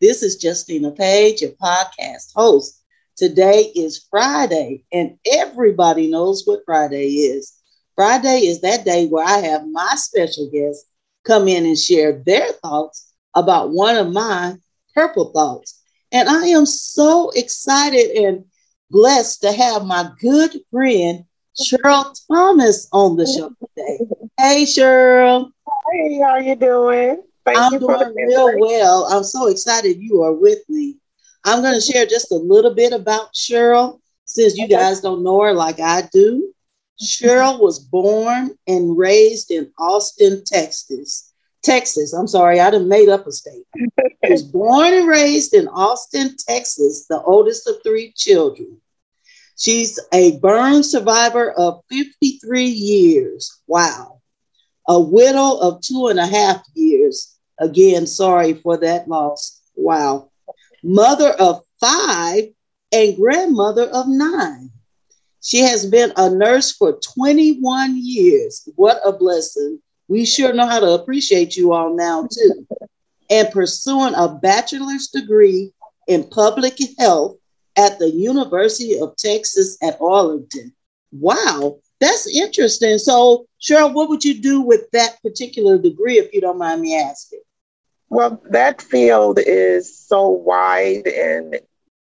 This 0.00 0.22
is 0.22 0.42
Justina 0.42 0.92
Page, 0.92 1.42
your 1.42 1.50
podcast 1.50 2.32
host. 2.34 2.80
Today 3.18 3.70
is 3.74 4.06
Friday, 4.10 4.82
and 4.90 5.18
everybody 5.30 6.10
knows 6.10 6.46
what 6.46 6.62
Friday 6.64 7.08
is. 7.08 7.52
Friday 7.96 8.46
is 8.46 8.62
that 8.62 8.86
day 8.86 9.06
where 9.06 9.26
I 9.26 9.38
have 9.40 9.68
my 9.68 9.92
special 9.96 10.48
guests 10.50 10.86
come 11.24 11.48
in 11.48 11.66
and 11.66 11.78
share 11.78 12.22
their 12.24 12.50
thoughts 12.62 13.12
about 13.34 13.72
one 13.72 13.96
of 13.96 14.10
my 14.10 14.56
purple 14.94 15.32
thoughts. 15.32 15.82
And 16.12 16.30
I 16.30 16.46
am 16.46 16.64
so 16.64 17.30
excited 17.34 18.10
and 18.12 18.46
blessed 18.90 19.42
to 19.42 19.52
have 19.52 19.84
my 19.84 20.10
good 20.18 20.56
friend 20.70 21.26
Cheryl 21.60 22.18
Thomas 22.26 22.88
on 22.90 23.16
the 23.16 23.26
show 23.26 23.52
today. 23.76 23.98
Hey, 24.38 24.64
Cheryl. 24.64 25.50
Hey, 25.92 26.20
how 26.20 26.30
are 26.30 26.40
you 26.40 26.56
doing? 26.56 27.22
Thank 27.44 27.58
I'm 27.58 27.78
doing 27.78 28.14
real 28.16 28.58
well. 28.58 29.04
I'm 29.04 29.24
so 29.24 29.48
excited 29.48 30.00
you 30.00 30.22
are 30.22 30.32
with 30.32 30.58
me. 30.68 30.96
I'm 31.44 31.62
going 31.62 31.74
to 31.74 31.80
share 31.80 32.06
just 32.06 32.32
a 32.32 32.36
little 32.36 32.74
bit 32.74 32.92
about 32.92 33.32
Cheryl 33.32 34.00
since 34.26 34.56
you 34.56 34.68
guys 34.68 35.00
don't 35.00 35.24
know 35.24 35.40
her 35.42 35.52
like 35.52 35.80
I 35.80 36.08
do. 36.12 36.52
Cheryl 37.02 37.60
was 37.60 37.78
born 37.78 38.50
and 38.66 38.96
raised 38.96 39.50
in 39.50 39.72
Austin, 39.78 40.42
Texas. 40.44 41.32
Texas, 41.62 42.12
I'm 42.12 42.26
sorry, 42.26 42.60
I 42.60 42.70
done 42.70 42.88
made 42.88 43.08
up 43.08 43.26
a 43.26 43.32
state. 43.32 43.64
She 43.76 43.86
was 44.30 44.42
born 44.42 44.92
and 44.92 45.08
raised 45.08 45.54
in 45.54 45.68
Austin, 45.68 46.36
Texas, 46.36 47.06
the 47.06 47.20
oldest 47.22 47.66
of 47.66 47.76
three 47.82 48.12
children. 48.16 48.80
She's 49.58 49.98
a 50.12 50.38
burn 50.38 50.82
survivor 50.82 51.52
of 51.52 51.82
53 51.90 52.64
years. 52.64 53.60
Wow 53.66 54.20
a 54.90 55.00
widow 55.00 55.56
of 55.58 55.80
two 55.80 56.08
and 56.08 56.18
a 56.18 56.26
half 56.26 56.64
years. 56.74 56.79
Again, 57.60 58.06
sorry 58.06 58.54
for 58.54 58.78
that 58.78 59.06
loss. 59.06 59.60
Wow. 59.76 60.30
Mother 60.82 61.30
of 61.38 61.62
five 61.78 62.44
and 62.92 63.16
grandmother 63.16 63.84
of 63.84 64.08
nine. 64.08 64.70
She 65.42 65.58
has 65.58 65.86
been 65.86 66.12
a 66.16 66.28
nurse 66.28 66.72
for 66.72 66.98
21 67.14 67.96
years. 67.96 68.68
What 68.76 69.00
a 69.04 69.12
blessing. 69.12 69.80
We 70.08 70.26
sure 70.26 70.52
know 70.52 70.66
how 70.66 70.80
to 70.80 70.90
appreciate 70.92 71.56
you 71.56 71.72
all 71.72 71.94
now, 71.94 72.26
too. 72.26 72.66
And 73.30 73.50
pursuing 73.50 74.14
a 74.14 74.28
bachelor's 74.28 75.08
degree 75.08 75.72
in 76.08 76.24
public 76.24 76.78
health 76.98 77.36
at 77.76 77.98
the 77.98 78.10
University 78.10 78.98
of 78.98 79.16
Texas 79.16 79.78
at 79.82 80.00
Arlington. 80.00 80.74
Wow, 81.12 81.78
that's 82.00 82.26
interesting. 82.26 82.98
So, 82.98 83.46
Cheryl, 83.60 83.94
what 83.94 84.08
would 84.08 84.24
you 84.24 84.40
do 84.40 84.60
with 84.60 84.90
that 84.92 85.22
particular 85.22 85.78
degree, 85.78 86.18
if 86.18 86.32
you 86.34 86.40
don't 86.40 86.58
mind 86.58 86.80
me 86.80 86.98
asking? 86.98 87.40
Well, 88.10 88.42
that 88.50 88.82
field 88.82 89.38
is 89.38 89.96
so 89.96 90.28
wide, 90.28 91.06
and 91.06 91.60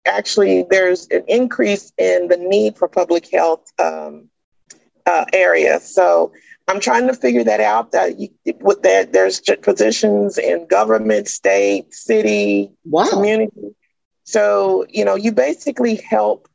actually, 0.06 0.66
there's 0.70 1.08
an 1.08 1.24
increase 1.28 1.92
in 1.98 2.28
the 2.28 2.38
need 2.38 2.78
for 2.78 2.88
public 2.88 3.30
health 3.32 3.72
um, 3.80 4.30
uh, 5.06 5.26
area. 5.34 5.80
So, 5.80 6.32
I'm 6.68 6.80
trying 6.80 7.08
to 7.08 7.14
figure 7.14 7.44
that 7.44 7.60
out. 7.60 7.92
That 7.92 8.20
you, 8.20 8.30
with 8.62 8.82
that, 8.84 9.14
there's 9.14 9.40
positions 9.62 10.38
in 10.38 10.68
government, 10.68 11.28
state, 11.28 11.94
city, 11.94 12.72
wow. 12.86 13.10
community. 13.10 13.76
So, 14.24 14.86
you 14.90 15.06
know, 15.06 15.16
you 15.16 15.32
basically 15.32 15.96
help 15.96 16.48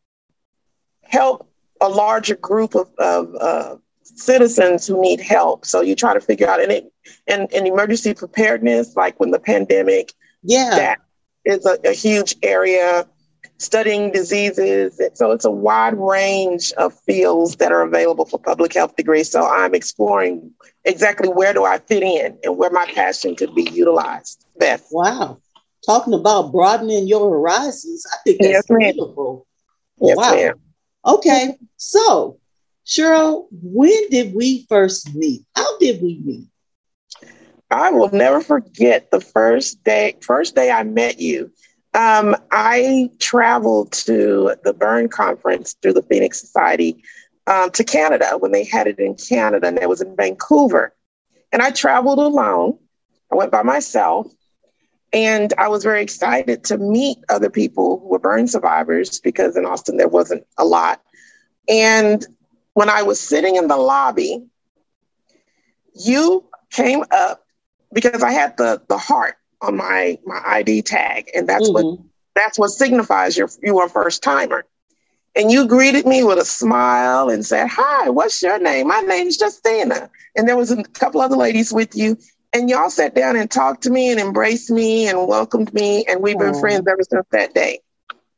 help 1.03 1.49
a 1.81 1.89
larger 1.89 2.37
group 2.37 2.75
of, 2.75 2.91
of 2.99 3.35
uh, 3.35 3.77
citizens 4.17 4.87
who 4.87 5.01
need 5.01 5.21
help. 5.21 5.65
So 5.65 5.81
you 5.81 5.95
try 5.95 6.15
to 6.15 6.21
figure 6.21 6.49
out 6.49 6.61
and 6.61 6.73
it 6.73 6.93
and, 7.27 7.53
and 7.53 7.67
emergency 7.67 8.15
preparedness, 8.15 8.97
like 8.97 9.19
when 9.21 9.31
the 9.31 9.41
pandemic, 9.41 10.13
yeah, 10.43 10.71
that 10.71 10.99
is 11.45 11.67
a, 11.67 11.79
a 11.85 11.93
huge 11.93 12.37
area. 12.43 13.07
Studying 13.59 14.11
diseases, 14.11 14.99
so 15.13 15.33
it's 15.33 15.45
a 15.45 15.51
wide 15.51 15.93
range 15.99 16.73
of 16.79 16.99
fields 17.01 17.57
that 17.57 17.73
are 17.73 17.83
available 17.83 18.25
for 18.25 18.41
public 18.41 18.73
health 18.73 18.97
degrees. 18.97 19.31
So 19.31 19.47
I'm 19.47 19.75
exploring 19.75 20.51
exactly 20.87 21.29
where 21.29 21.53
do 21.53 21.67
I 21.67 21.77
fit 21.77 22.03
in 22.03 22.39
and 22.43 22.57
where 22.57 22.71
my 22.71 22.87
passion 22.87 23.37
could 23.37 23.55
be 23.55 23.65
utilized 23.65 24.47
best. 24.59 24.87
Wow, 24.91 25.43
talking 25.85 26.15
about 26.15 26.53
broadening 26.53 27.07
your 27.07 27.29
horizons, 27.29 28.07
I 28.11 28.17
think 28.25 28.41
that's 28.41 28.67
yes, 28.71 28.95
beautiful. 28.95 29.47
Yes, 30.01 30.17
wow. 30.17 30.35
Ma'am. 30.35 30.55
Okay, 31.07 31.59
so 31.77 32.40
Cheryl, 32.91 33.47
when 33.53 34.11
did 34.11 34.35
we 34.35 34.67
first 34.69 35.15
meet? 35.15 35.45
How 35.55 35.79
did 35.79 36.03
we 36.03 36.21
meet? 36.25 36.49
I 37.71 37.93
will 37.93 38.11
never 38.11 38.41
forget 38.41 39.13
the 39.13 39.21
first 39.21 39.85
day. 39.85 40.17
First 40.21 40.57
day 40.57 40.73
I 40.73 40.83
met 40.83 41.21
you. 41.21 41.53
Um, 41.95 42.35
I 42.51 43.11
traveled 43.21 43.93
to 43.93 44.57
the 44.65 44.73
Burn 44.73 45.09
Conference 45.09 45.77
through 45.81 45.93
the 45.93 46.03
Phoenix 46.03 46.41
Society 46.41 47.05
um, 47.47 47.71
to 47.71 47.85
Canada 47.85 48.37
when 48.39 48.51
they 48.51 48.65
had 48.65 48.89
it 48.89 48.99
in 48.99 49.15
Canada, 49.15 49.69
and 49.69 49.79
it 49.79 49.89
was 49.89 50.01
in 50.01 50.17
Vancouver. 50.17 50.93
And 51.53 51.63
I 51.63 51.71
traveled 51.71 52.19
alone. 52.19 52.77
I 53.31 53.37
went 53.37 53.53
by 53.53 53.63
myself, 53.63 54.27
and 55.13 55.55
I 55.59 55.69
was 55.69 55.85
very 55.85 56.03
excited 56.03 56.65
to 56.65 56.79
meet 56.79 57.19
other 57.29 57.51
people 57.51 58.01
who 58.01 58.09
were 58.09 58.19
burn 58.19 58.49
survivors 58.49 59.21
because 59.21 59.57
in 59.57 59.65
Austin 59.65 59.97
there 59.97 60.09
wasn't 60.09 60.45
a 60.59 60.65
lot. 60.65 61.01
And 61.69 62.27
when 62.75 62.89
I 62.89 63.03
was 63.03 63.21
sitting 63.21 63.57
in 63.57 63.69
the 63.69 63.77
lobby, 63.77 64.45
you 65.95 66.45
came 66.71 67.05
up 67.11 67.45
because 67.93 68.23
I 68.23 68.33
had 68.33 68.57
the 68.57 68.83
the 68.89 68.99
heart 68.99 69.37
on 69.61 69.77
my 69.77 70.19
my 70.25 70.41
ID 70.45 70.83
tag, 70.83 71.31
and 71.35 71.49
that's 71.49 71.69
mm-hmm. 71.69 71.87
what 71.89 71.99
that's 72.35 72.59
what 72.59 72.71
signifies 72.71 73.37
you're 73.37 73.51
you 73.63 73.79
are 73.79 73.87
a 73.87 73.91
first 73.91 74.23
timer. 74.23 74.65
And 75.37 75.51
you 75.51 75.69
greeted 75.69 76.07
me 76.07 76.25
with 76.25 76.39
a 76.39 76.45
smile 76.45 77.29
and 77.29 77.47
said, 77.47 77.69
"Hi, 77.69 78.09
what's 78.11 78.43
your 78.43 78.59
name? 78.59 78.89
My 78.89 79.01
name's 79.01 79.41
Justina." 79.41 80.11
And 80.37 80.49
there 80.49 80.57
was 80.57 80.71
a 80.71 80.83
couple 80.83 81.21
other 81.21 81.37
ladies 81.37 81.73
with 81.73 81.95
you, 81.95 82.17
and 82.53 82.69
y'all 82.69 82.91
sat 82.91 83.15
down 83.15 83.37
and 83.37 83.51
talked 83.51 83.83
to 83.85 83.91
me 83.91 84.11
and 84.11 84.19
embraced 84.19 84.71
me 84.71 85.09
and 85.09 85.29
welcomed 85.29 85.73
me. 85.73 86.05
And 86.07 86.21
we've 86.21 86.39
been 86.39 86.53
Aww. 86.53 86.61
friends 86.61 86.87
ever 86.89 87.03
since 87.09 87.27
that 87.31 87.55
day. 87.55 87.81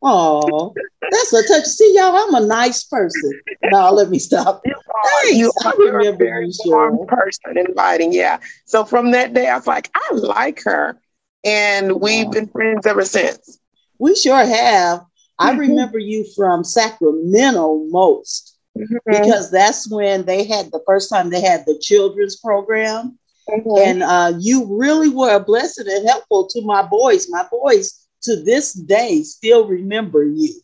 Oh, 0.03 0.75
that's 1.01 1.33
a 1.33 1.47
touch. 1.47 1.65
See, 1.65 1.95
y'all, 1.95 2.17
I'm 2.17 2.35
a 2.35 2.47
nice 2.47 2.85
person. 2.85 3.41
Now 3.65 3.93
let 3.93 4.11
me 4.11 4.19
stop. 4.19 4.63
You 4.65 4.75
are, 4.75 5.27
you 5.27 5.53
are 5.65 6.09
a 6.09 6.13
very 6.13 6.51
warm 6.65 7.07
person 7.07 7.57
inviting. 7.57 8.13
Yeah. 8.13 8.41
So 8.65 8.85
from 8.85 9.13
that 9.13 9.33
day, 9.33 9.49
I 9.49 9.57
was 9.57 9.67
like, 9.67 9.91
I 9.95 10.15
like 10.15 10.63
her. 10.65 11.01
And 11.45 12.01
we've 12.01 12.31
been 12.31 12.49
friends 12.49 12.87
ever 12.87 13.05
since. 13.05 13.59
We 13.99 14.17
sure 14.17 14.45
have. 14.45 15.05
I 15.39 15.51
mm-hmm. 15.51 15.61
remember 15.61 15.99
you 15.99 16.27
from 16.35 16.65
Sacramento 16.65 17.87
most 17.89 18.57
mm-hmm. 18.77 18.97
because 19.07 19.51
that's 19.51 19.91
when 19.91 20.25
they 20.25 20.45
had 20.45 20.67
the 20.67 20.83
first 20.87 21.11
time 21.11 21.31
they 21.31 21.41
had 21.41 21.65
the 21.67 21.79
children's 21.81 22.37
program. 22.37 23.19
Mm-hmm. 23.49 23.89
And 23.89 24.03
uh, 24.03 24.33
you 24.39 24.77
really 24.77 25.09
were 25.09 25.35
a 25.35 25.41
blessing 25.41 25.87
and 25.89 26.09
helpful 26.09 26.47
to 26.49 26.63
my 26.63 26.83
boys. 26.83 27.29
My 27.29 27.47
boys 27.51 28.02
to 28.23 28.43
this 28.43 28.73
day 28.73 29.23
still 29.23 29.67
remember 29.67 30.25
you. 30.25 30.55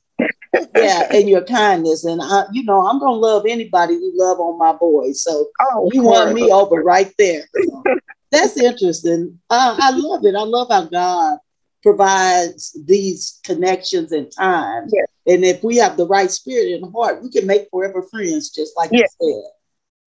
yeah, 0.74 1.08
and 1.12 1.28
your 1.28 1.44
kindness. 1.44 2.04
And 2.04 2.20
I, 2.22 2.44
you 2.52 2.64
know, 2.64 2.86
I'm 2.86 2.98
gonna 2.98 3.12
love 3.12 3.44
anybody 3.46 3.94
who 3.94 4.12
love 4.14 4.40
on 4.40 4.58
my 4.58 4.72
boys. 4.72 5.22
So 5.22 5.46
oh, 5.60 5.90
you 5.92 6.02
want 6.02 6.32
me 6.34 6.50
over 6.50 6.82
right 6.82 7.12
there. 7.18 7.44
So 7.54 7.84
that's 8.30 8.56
interesting. 8.56 9.38
Uh, 9.50 9.76
I 9.80 9.90
love 9.90 10.24
it. 10.24 10.34
I 10.34 10.42
love 10.42 10.68
how 10.70 10.84
God 10.84 11.38
provides 11.82 12.76
these 12.84 13.40
connections 13.44 14.12
and 14.12 14.30
times. 14.32 14.92
Yes. 14.94 15.06
And 15.26 15.44
if 15.44 15.62
we 15.62 15.76
have 15.76 15.96
the 15.96 16.06
right 16.06 16.30
spirit 16.30 16.72
and 16.72 16.92
heart, 16.92 17.22
we 17.22 17.30
can 17.30 17.46
make 17.46 17.68
forever 17.70 18.02
friends, 18.02 18.50
just 18.50 18.76
like 18.76 18.90
yes. 18.92 19.14
you 19.20 19.42
said. 19.44 19.50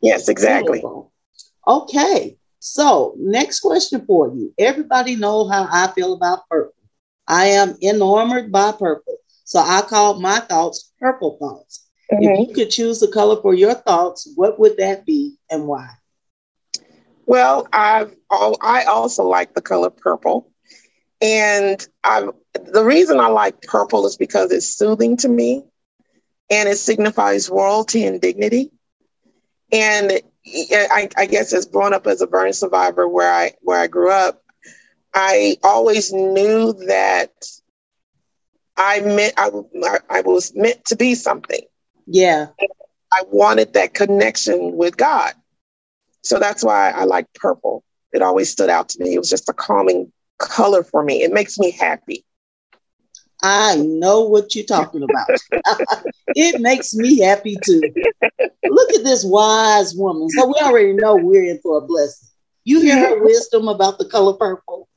Yes, 0.02 0.30
exactly. 0.30 0.84
Okay. 1.68 2.38
So, 2.60 3.16
next 3.18 3.60
question 3.60 4.06
for 4.06 4.30
you. 4.30 4.54
Everybody 4.58 5.16
know 5.16 5.48
how 5.48 5.68
I 5.72 5.92
feel 5.94 6.14
about 6.14 6.48
purple. 6.50 6.74
I 7.32 7.46
am 7.46 7.78
enamored 7.82 8.52
by 8.52 8.74
purple. 8.74 9.16
So 9.46 9.60
I 9.60 9.82
call 9.82 10.20
my 10.20 10.40
thoughts 10.40 10.92
purple 11.00 11.38
thoughts. 11.40 11.88
Mm-hmm. 12.12 12.24
If 12.24 12.50
you 12.50 12.54
could 12.54 12.70
choose 12.70 13.02
a 13.02 13.08
color 13.08 13.42
for 13.42 13.54
your 13.54 13.74
thoughts, 13.74 14.30
what 14.36 14.60
would 14.60 14.78
that 14.78 15.06
be 15.06 15.38
and 15.50 15.66
why? 15.66 15.90
Well, 17.26 17.70
I've, 17.72 18.14
I 18.30 18.84
also 18.84 19.24
like 19.24 19.54
the 19.54 19.62
color 19.62 19.90
purple. 19.90 20.52
And 21.22 21.88
I, 22.04 22.28
the 22.54 22.84
reason 22.84 23.22
I 23.22 23.28
like 23.28 23.62
purple 23.62 24.06
is 24.06 24.18
because 24.18 24.52
it's 24.52 24.76
soothing 24.76 25.16
to 25.18 25.30
me 25.30 25.64
and 26.50 26.68
it 26.68 26.78
signifies 26.78 27.50
royalty 27.50 28.06
and 28.06 28.20
dignity. 28.20 28.72
And 29.72 30.20
I, 30.46 31.08
I 31.16 31.26
guess 31.28 31.54
as 31.54 31.66
growing 31.66 31.94
up 31.94 32.08
as 32.08 32.20
a 32.20 32.28
burn 32.28 32.52
survivor 32.52 33.08
where 33.08 33.32
I 33.32 33.54
where 33.62 33.80
I 33.80 33.88
grew 33.88 34.12
up, 34.12 34.42
I 35.14 35.58
always 35.64 36.14
knew 36.14 36.74
that 36.88 37.32
I 38.78 39.02
meant 39.02 39.34
I, 39.38 39.50
I 40.10 40.22
was 40.22 40.56
meant 40.56 40.86
to 40.86 40.96
be 40.96 41.16
something. 41.16 41.62
Yeah. 42.08 42.48
I 43.14 43.24
wanted 43.30 43.74
that 43.74 43.94
connection 43.94 44.78
with 44.78 44.98
God. 44.98 45.34
So 46.24 46.40
that's 46.40 46.64
why 46.64 46.92
I 46.92 47.04
like 47.04 47.32
purple. 47.34 47.84
It 48.14 48.22
always 48.22 48.50
stood 48.50 48.70
out 48.70 48.90
to 48.90 49.04
me. 49.04 49.16
It 49.16 49.20
was 49.20 49.30
just 49.30 49.50
a 49.50 49.54
calming 49.54 50.12
color 50.40 50.84
for 50.84 51.04
me. 51.04 51.24
It 51.24 51.32
makes 51.32 51.60
me 51.60 51.72
happy. 51.72 52.24
I 53.44 53.76
know 53.76 54.22
what 54.22 54.54
you're 54.56 54.66
talking 54.66 55.04
about. 55.04 55.28
it 56.36 56.62
makes 56.62 56.94
me 56.94 57.20
happy 57.20 57.58
too. 57.66 57.82
Look 58.66 58.94
at 58.94 59.04
this 59.04 59.26
wise 59.26 59.96
woman. 59.96 60.30
So 60.30 60.48
we 60.48 60.54
already 60.62 60.94
know 60.94 61.16
we're 61.16 61.46
in 61.50 61.60
for 61.60 61.78
a 61.78 61.82
blessing. 61.82 62.28
You 62.64 62.82
hear 62.82 62.98
her 62.98 63.24
wisdom 63.24 63.68
about 63.68 63.98
the 63.98 64.06
color 64.06 64.34
purple. 64.34 64.88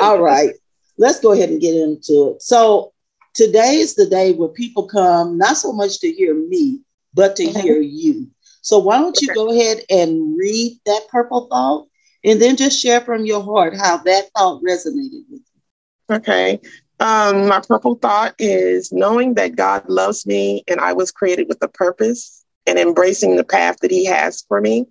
All 0.00 0.20
right, 0.20 0.52
let's 0.98 1.20
go 1.20 1.32
ahead 1.32 1.50
and 1.50 1.60
get 1.60 1.74
into 1.74 2.34
it. 2.34 2.42
So 2.42 2.92
today 3.34 3.76
is 3.76 3.94
the 3.94 4.06
day 4.06 4.32
where 4.32 4.48
people 4.48 4.86
come 4.88 5.38
not 5.38 5.56
so 5.56 5.72
much 5.72 6.00
to 6.00 6.10
hear 6.10 6.34
me, 6.34 6.80
but 7.14 7.36
to 7.36 7.44
mm-hmm. 7.44 7.60
hear 7.60 7.80
you. 7.80 8.28
So 8.62 8.78
why 8.78 8.98
don't 8.98 9.20
you 9.20 9.32
go 9.32 9.52
ahead 9.52 9.82
and 9.90 10.36
read 10.36 10.78
that 10.86 11.06
purple 11.08 11.46
thought 11.48 11.86
and 12.24 12.42
then 12.42 12.56
just 12.56 12.80
share 12.80 13.00
from 13.00 13.24
your 13.24 13.42
heart 13.42 13.76
how 13.76 13.98
that 13.98 14.30
thought 14.36 14.60
resonated 14.62 15.22
with 15.30 15.40
you. 15.40 16.16
Okay. 16.16 16.60
Um, 16.98 17.46
my 17.46 17.60
purple 17.60 17.94
thought 17.96 18.34
is 18.38 18.90
knowing 18.90 19.34
that 19.34 19.54
God 19.54 19.88
loves 19.88 20.26
me 20.26 20.64
and 20.66 20.80
I 20.80 20.94
was 20.94 21.12
created 21.12 21.46
with 21.46 21.62
a 21.62 21.68
purpose 21.68 22.44
and 22.66 22.78
embracing 22.78 23.36
the 23.36 23.44
path 23.44 23.78
that 23.82 23.90
He 23.90 24.04
has 24.06 24.42
for 24.48 24.60
me. 24.60 24.86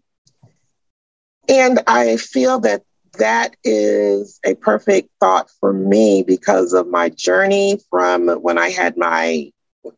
And 1.50 1.80
I 1.88 2.18
feel 2.18 2.60
that 2.62 2.84
that 3.18 3.56
is 3.64 4.40
a 4.46 4.56
perfect 4.56 5.10
thought 5.20 5.50
for 5.60 5.74
me 5.74 6.24
because 6.24 6.74
of 6.74 6.88
my 6.88 7.10
journey 7.10 7.80
from 7.90 8.28
when 8.28 8.58
I 8.58 8.70
had 8.70 8.98
my 8.98 9.52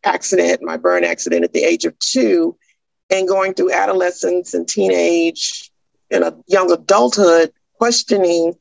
accident, 0.04 0.62
my 0.62 0.78
burn 0.78 1.04
accident 1.04 1.44
at 1.44 1.54
the 1.54 1.64
age 1.64 1.86
of 1.86 1.98
two, 2.00 2.58
and 3.10 3.28
going 3.28 3.54
through 3.54 3.72
adolescence 3.72 4.54
and 4.54 4.68
teenage 4.68 5.72
and 6.12 6.24
a 6.24 6.38
young 6.48 6.72
adulthood, 6.72 7.52
questioning 7.74 8.54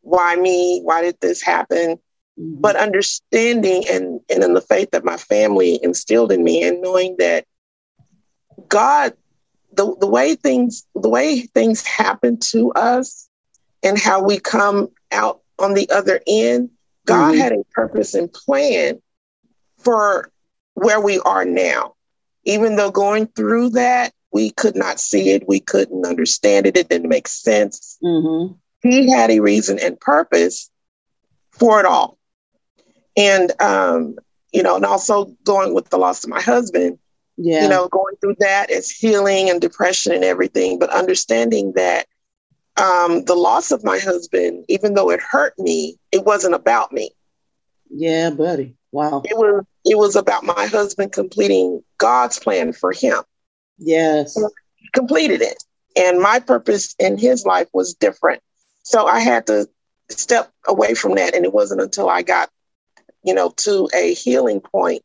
why 0.00 0.34
me, 0.36 0.80
why 0.82 1.02
did 1.02 1.16
this 1.20 1.42
happen? 1.42 1.98
Mm-hmm. 2.38 2.60
But 2.60 2.76
understanding 2.76 3.84
and, 3.88 4.20
and 4.28 4.42
in 4.42 4.54
the 4.54 4.60
faith 4.60 4.90
that 4.92 5.04
my 5.04 5.16
family 5.16 5.78
instilled 5.82 6.32
in 6.32 6.42
me 6.42 6.66
and 6.66 6.80
knowing 6.80 7.16
that 7.18 7.44
God, 8.68 9.14
the, 9.72 9.96
the 10.00 10.06
way 10.06 10.34
things 10.34 10.86
the 10.94 11.08
way 11.08 11.40
things 11.40 11.86
happen 11.86 12.38
to 12.50 12.72
us 12.72 13.28
and 13.82 13.98
how 13.98 14.22
we 14.22 14.38
come 14.38 14.88
out 15.10 15.40
on 15.58 15.74
the 15.74 15.88
other 15.90 16.20
end, 16.26 16.70
God 17.06 17.32
mm-hmm. 17.32 17.40
had 17.40 17.52
a 17.52 17.64
purpose 17.72 18.14
and 18.14 18.32
plan 18.32 19.00
for 19.78 20.30
where 20.74 21.00
we 21.00 21.18
are 21.20 21.44
now. 21.44 21.94
Even 22.44 22.76
though 22.76 22.90
going 22.90 23.26
through 23.28 23.70
that, 23.70 24.12
we 24.32 24.50
could 24.50 24.74
not 24.74 24.98
see 24.98 25.30
it, 25.30 25.46
we 25.46 25.60
couldn't 25.60 26.06
understand 26.06 26.66
it, 26.66 26.76
it 26.76 26.88
didn't 26.88 27.08
make 27.08 27.28
sense. 27.28 27.98
Mm-hmm. 28.02 28.54
He 28.82 29.10
had 29.10 29.30
a 29.30 29.40
reason 29.40 29.78
and 29.78 30.00
purpose 30.00 30.70
for 31.50 31.78
it 31.78 31.86
all. 31.86 32.18
And, 33.16 33.52
um, 33.60 34.16
you 34.52 34.62
know, 34.62 34.76
and 34.76 34.84
also 34.84 35.26
going 35.44 35.74
with 35.74 35.90
the 35.90 35.98
loss 35.98 36.24
of 36.24 36.30
my 36.30 36.40
husband, 36.40 36.98
yeah. 37.36 37.62
you 37.62 37.68
know, 37.68 37.88
going 37.88 38.16
through 38.20 38.36
that 38.40 38.70
as 38.70 38.90
healing 38.90 39.50
and 39.50 39.60
depression 39.60 40.12
and 40.12 40.24
everything, 40.24 40.78
but 40.78 40.90
understanding 40.90 41.72
that 41.76 42.06
um, 42.76 43.24
the 43.24 43.34
loss 43.34 43.70
of 43.70 43.84
my 43.84 43.98
husband, 43.98 44.64
even 44.68 44.94
though 44.94 45.10
it 45.10 45.20
hurt 45.20 45.58
me, 45.58 45.98
it 46.10 46.24
wasn't 46.24 46.54
about 46.54 46.92
me. 46.92 47.10
Yeah, 47.90 48.30
buddy. 48.30 48.74
Wow. 48.92 49.22
It 49.24 49.36
was 49.36 49.64
it 49.84 49.98
was 49.98 50.16
about 50.16 50.44
my 50.44 50.66
husband 50.66 51.12
completing 51.12 51.82
God's 51.98 52.38
plan 52.38 52.72
for 52.72 52.92
him. 52.92 53.18
Yes. 53.78 54.36
He 54.76 54.88
completed 54.92 55.42
it. 55.42 55.62
And 55.96 56.20
my 56.20 56.38
purpose 56.40 56.94
in 56.98 57.18
his 57.18 57.44
life 57.44 57.68
was 57.72 57.94
different. 57.94 58.42
So 58.82 59.06
I 59.06 59.20
had 59.20 59.46
to 59.48 59.68
step 60.08 60.50
away 60.66 60.94
from 60.94 61.16
that. 61.16 61.34
And 61.34 61.44
it 61.44 61.52
wasn't 61.52 61.80
until 61.80 62.08
I 62.08 62.22
got, 62.22 62.48
you 63.24 63.34
know, 63.34 63.50
to 63.58 63.88
a 63.94 64.14
healing 64.14 64.60
point 64.60 65.02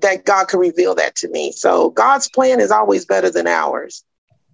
that 0.00 0.24
God 0.24 0.48
could 0.48 0.60
reveal 0.60 0.94
that 0.96 1.16
to 1.16 1.28
me. 1.28 1.52
So 1.52 1.90
God's 1.90 2.28
plan 2.28 2.60
is 2.60 2.70
always 2.70 3.04
better 3.04 3.30
than 3.30 3.46
ours. 3.46 4.04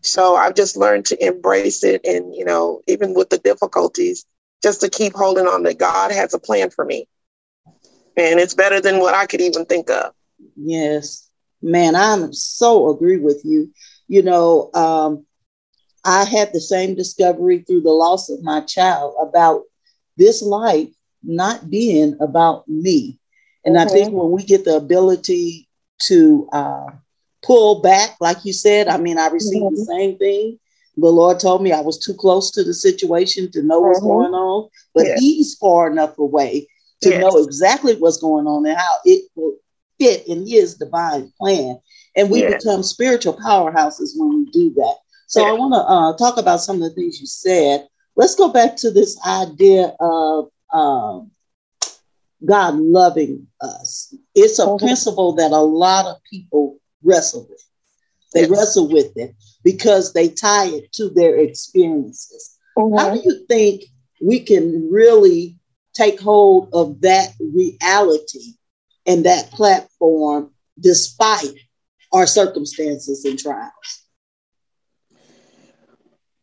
So 0.03 0.37
I've 0.37 0.55
just 0.55 0.77
learned 0.77 1.07
to 1.07 1.25
embrace 1.27 1.85
it 1.85 2.05
and, 2.05 2.35
you 2.35 2.45
know, 2.45 2.83
even 2.87 3.15
with 3.15 3.31
the 3.31 3.39
difficulties, 3.39 4.25
just 4.63 4.81
to 4.81 4.91
keep 4.91 5.15
holding 5.15 5.47
on 5.47 5.63
that 5.65 5.79
God 5.79 6.13
has 6.13 6.35
a 6.35 6.39
plan 6.39 6.71
for 6.71 6.85
me. 6.85 7.07
And 8.17 8.39
it's 8.39 8.55
better 8.55 8.81
than 8.81 8.99
what 8.99 9.15
I 9.15 9.27
could 9.27 9.41
even 9.41 9.65
think 9.65 9.91
of. 9.91 10.13
Yes. 10.57 11.29
Man, 11.63 11.95
I'm 11.95 12.33
so 12.33 12.91
agree 12.91 13.19
with 13.19 13.43
you. 13.45 13.71
You 14.09 14.23
know, 14.23 14.71
um, 14.75 15.25
I 16.05 16.25
had 16.25 16.53
the 16.53 16.61
same 16.61 16.95
discovery 16.95 17.61
through 17.61 17.83
the 17.83 17.91
loss 17.91 18.29
of 18.29 18.43
my 18.43 18.61
child 18.63 19.15
about 19.21 19.63
this 20.17 20.43
life 20.43 20.89
not 21.23 21.71
being 21.71 22.17
about 22.21 22.67
me. 22.69 23.19
And 23.65 23.79
I 23.79 23.87
think 23.87 24.13
when 24.13 24.31
we 24.33 24.43
get 24.43 24.65
the 24.65 24.77
ability 24.77 25.69
to 26.01 26.49
uh, 26.53 26.87
pull 27.43 27.81
back, 27.81 28.17
like 28.21 28.45
you 28.45 28.53
said, 28.53 28.89
I 28.89 28.99
mean, 28.99 29.19
I 29.19 29.29
received 29.29 29.65
mm-hmm. 29.65 29.75
the 29.75 29.85
same 29.85 30.19
thing. 30.19 30.59
The 30.97 31.09
Lord 31.09 31.41
told 31.41 31.63
me 31.63 31.73
I 31.73 31.81
was 31.81 31.99
too 31.99 32.15
close 32.15 32.51
to 32.53 32.63
the 32.63 32.75
situation 32.75 33.51
to 33.53 33.63
know 33.63 33.81
what's 33.81 34.01
mm-hmm. 34.01 34.09
going 34.09 34.35
on, 34.35 34.69
but 34.95 35.07
yeah. 35.07 35.17
He's 35.19 35.55
far 35.57 35.91
enough 35.91 36.19
away 36.19 36.69
to 37.03 37.11
yes. 37.11 37.21
know 37.21 37.43
exactly 37.43 37.97
what's 37.97 38.19
going 38.19 38.47
on 38.47 38.67
and 38.67 38.77
how 38.77 38.97
it 39.05 39.29
will 39.35 39.57
fit 39.99 40.27
in 40.27 40.47
His 40.47 40.75
divine 40.75 41.33
plan. 41.39 41.79
And 42.15 42.31
we 42.31 42.41
yes. 42.41 42.63
become 42.63 42.83
spiritual 42.83 43.39
powerhouses 43.39 44.11
when 44.17 44.37
we 44.37 44.51
do 44.51 44.73
that. 44.75 44.97
So 45.27 45.47
I 45.47 45.53
want 45.53 45.73
to 45.73 45.81
uh, 45.81 46.17
talk 46.19 46.39
about 46.39 46.61
some 46.61 46.77
of 46.77 46.83
the 46.83 46.91
things 46.91 47.19
you 47.19 47.27
said. 47.27 47.87
Let's 48.17 48.35
go 48.35 48.53
back 48.53 48.77
to 48.77 48.91
this 48.91 49.19
idea 49.27 49.95
of 49.99 50.51
um, 50.75 51.31
God 52.45 52.75
loving 52.77 53.47
us. 53.63 54.15
It's 54.35 54.59
a 54.59 54.67
mm-hmm. 54.67 54.85
principle 54.85 55.33
that 55.37 55.53
a 55.53 55.59
lot 55.59 56.05
of 56.05 56.17
people 56.29 56.79
wrestle 57.03 57.47
with. 57.49 57.65
They 58.35 58.43
yes. 58.43 58.51
wrestle 58.51 58.89
with 58.89 59.17
it 59.17 59.35
because 59.63 60.13
they 60.13 60.29
tie 60.29 60.67
it 60.67 60.93
to 60.93 61.11
their 61.11 61.37
experiences. 61.37 62.57
Mm-hmm. 62.79 62.99
How 62.99 63.15
do 63.15 63.21
you 63.23 63.45
think 63.47 63.85
we 64.23 64.41
can 64.41 64.91
really 64.91 65.59
take 65.95 66.21
hold 66.21 66.71
of 66.73 67.01
that 67.03 67.35
reality 67.41 68.55
and 69.07 69.27
that 69.27 69.51
platform 69.51 70.51
despite 70.81 71.55
our 72.13 72.27
circumstances 72.27 73.25
and 73.25 73.39
trials? 73.39 73.71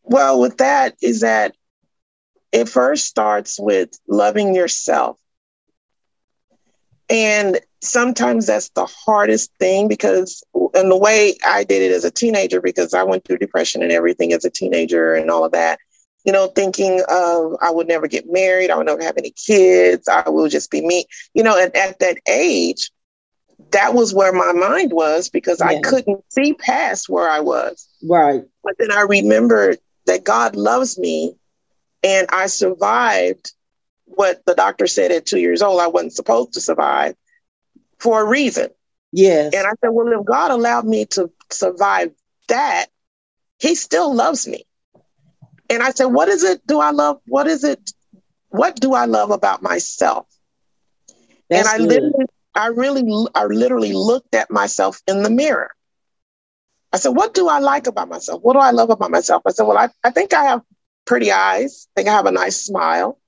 Well, 0.02 0.40
with 0.40 0.58
that 0.58 0.96
is 1.00 1.20
that 1.20 1.54
it 2.52 2.68
first 2.68 3.06
starts 3.06 3.58
with 3.60 3.90
loving 4.08 4.54
yourself. 4.54 5.19
And 7.10 7.58
sometimes 7.82 8.46
that's 8.46 8.68
the 8.70 8.86
hardest 8.86 9.50
thing 9.58 9.88
because, 9.88 10.44
and 10.74 10.90
the 10.90 10.96
way 10.96 11.36
I 11.44 11.64
did 11.64 11.82
it 11.82 11.92
as 11.92 12.04
a 12.04 12.10
teenager, 12.10 12.60
because 12.60 12.94
I 12.94 13.02
went 13.02 13.24
through 13.24 13.38
depression 13.38 13.82
and 13.82 13.90
everything 13.90 14.32
as 14.32 14.44
a 14.44 14.50
teenager 14.50 15.14
and 15.14 15.30
all 15.30 15.44
of 15.44 15.52
that, 15.52 15.80
you 16.24 16.32
know, 16.32 16.48
thinking 16.48 17.02
of 17.08 17.56
I 17.60 17.70
would 17.70 17.88
never 17.88 18.06
get 18.06 18.30
married, 18.30 18.70
I 18.70 18.76
would 18.76 18.86
never 18.86 19.02
have 19.02 19.16
any 19.18 19.32
kids, 19.32 20.06
I 20.08 20.28
will 20.30 20.48
just 20.48 20.70
be 20.70 20.86
me. 20.86 21.06
You 21.34 21.42
know, 21.42 21.60
and 21.60 21.74
at 21.76 21.98
that 21.98 22.18
age, 22.28 22.90
that 23.72 23.94
was 23.94 24.14
where 24.14 24.32
my 24.32 24.52
mind 24.52 24.92
was 24.92 25.28
because 25.28 25.60
yeah. 25.60 25.66
I 25.66 25.80
couldn't 25.80 26.22
see 26.28 26.54
past 26.54 27.08
where 27.08 27.28
I 27.28 27.40
was. 27.40 27.88
Right. 28.08 28.42
But 28.62 28.74
then 28.78 28.92
I 28.92 29.02
remembered 29.02 29.78
that 30.06 30.24
God 30.24 30.56
loves 30.56 30.98
me 30.98 31.34
and 32.02 32.26
I 32.30 32.46
survived 32.46 33.52
what 34.14 34.44
the 34.46 34.54
doctor 34.54 34.86
said 34.86 35.12
at 35.12 35.26
two 35.26 35.38
years 35.38 35.62
old 35.62 35.80
I 35.80 35.86
wasn't 35.86 36.14
supposed 36.14 36.54
to 36.54 36.60
survive 36.60 37.14
for 37.98 38.22
a 38.22 38.24
reason. 38.24 38.68
Yes. 39.12 39.54
And 39.54 39.66
I 39.66 39.72
said, 39.80 39.90
well, 39.90 40.08
if 40.08 40.24
God 40.24 40.50
allowed 40.50 40.86
me 40.86 41.06
to 41.06 41.30
survive 41.50 42.12
that, 42.48 42.86
he 43.58 43.74
still 43.74 44.14
loves 44.14 44.46
me. 44.46 44.64
And 45.68 45.82
I 45.82 45.90
said, 45.90 46.06
what 46.06 46.28
is 46.28 46.42
it 46.42 46.66
do 46.66 46.80
I 46.80 46.90
love? 46.90 47.20
What 47.26 47.46
is 47.46 47.64
it? 47.64 47.92
What 48.48 48.80
do 48.80 48.94
I 48.94 49.04
love 49.04 49.30
about 49.30 49.62
myself? 49.62 50.26
That's 51.48 51.68
and 51.68 51.68
I 51.68 51.78
good. 51.78 51.88
literally, 51.88 52.26
I 52.54 52.66
really, 52.68 53.26
I 53.34 53.44
literally 53.44 53.92
looked 53.92 54.34
at 54.34 54.50
myself 54.50 55.00
in 55.06 55.22
the 55.22 55.30
mirror. 55.30 55.70
I 56.92 56.96
said, 56.96 57.10
what 57.10 57.34
do 57.34 57.48
I 57.48 57.60
like 57.60 57.86
about 57.86 58.08
myself? 58.08 58.42
What 58.42 58.54
do 58.54 58.58
I 58.58 58.72
love 58.72 58.90
about 58.90 59.12
myself? 59.12 59.42
I 59.46 59.50
said, 59.52 59.64
well, 59.64 59.78
I, 59.78 59.88
I 60.02 60.10
think 60.10 60.34
I 60.34 60.44
have 60.44 60.62
pretty 61.04 61.30
eyes. 61.30 61.86
I 61.94 62.00
think 62.00 62.08
I 62.08 62.12
have 62.14 62.26
a 62.26 62.32
nice 62.32 62.56
smile. 62.60 63.19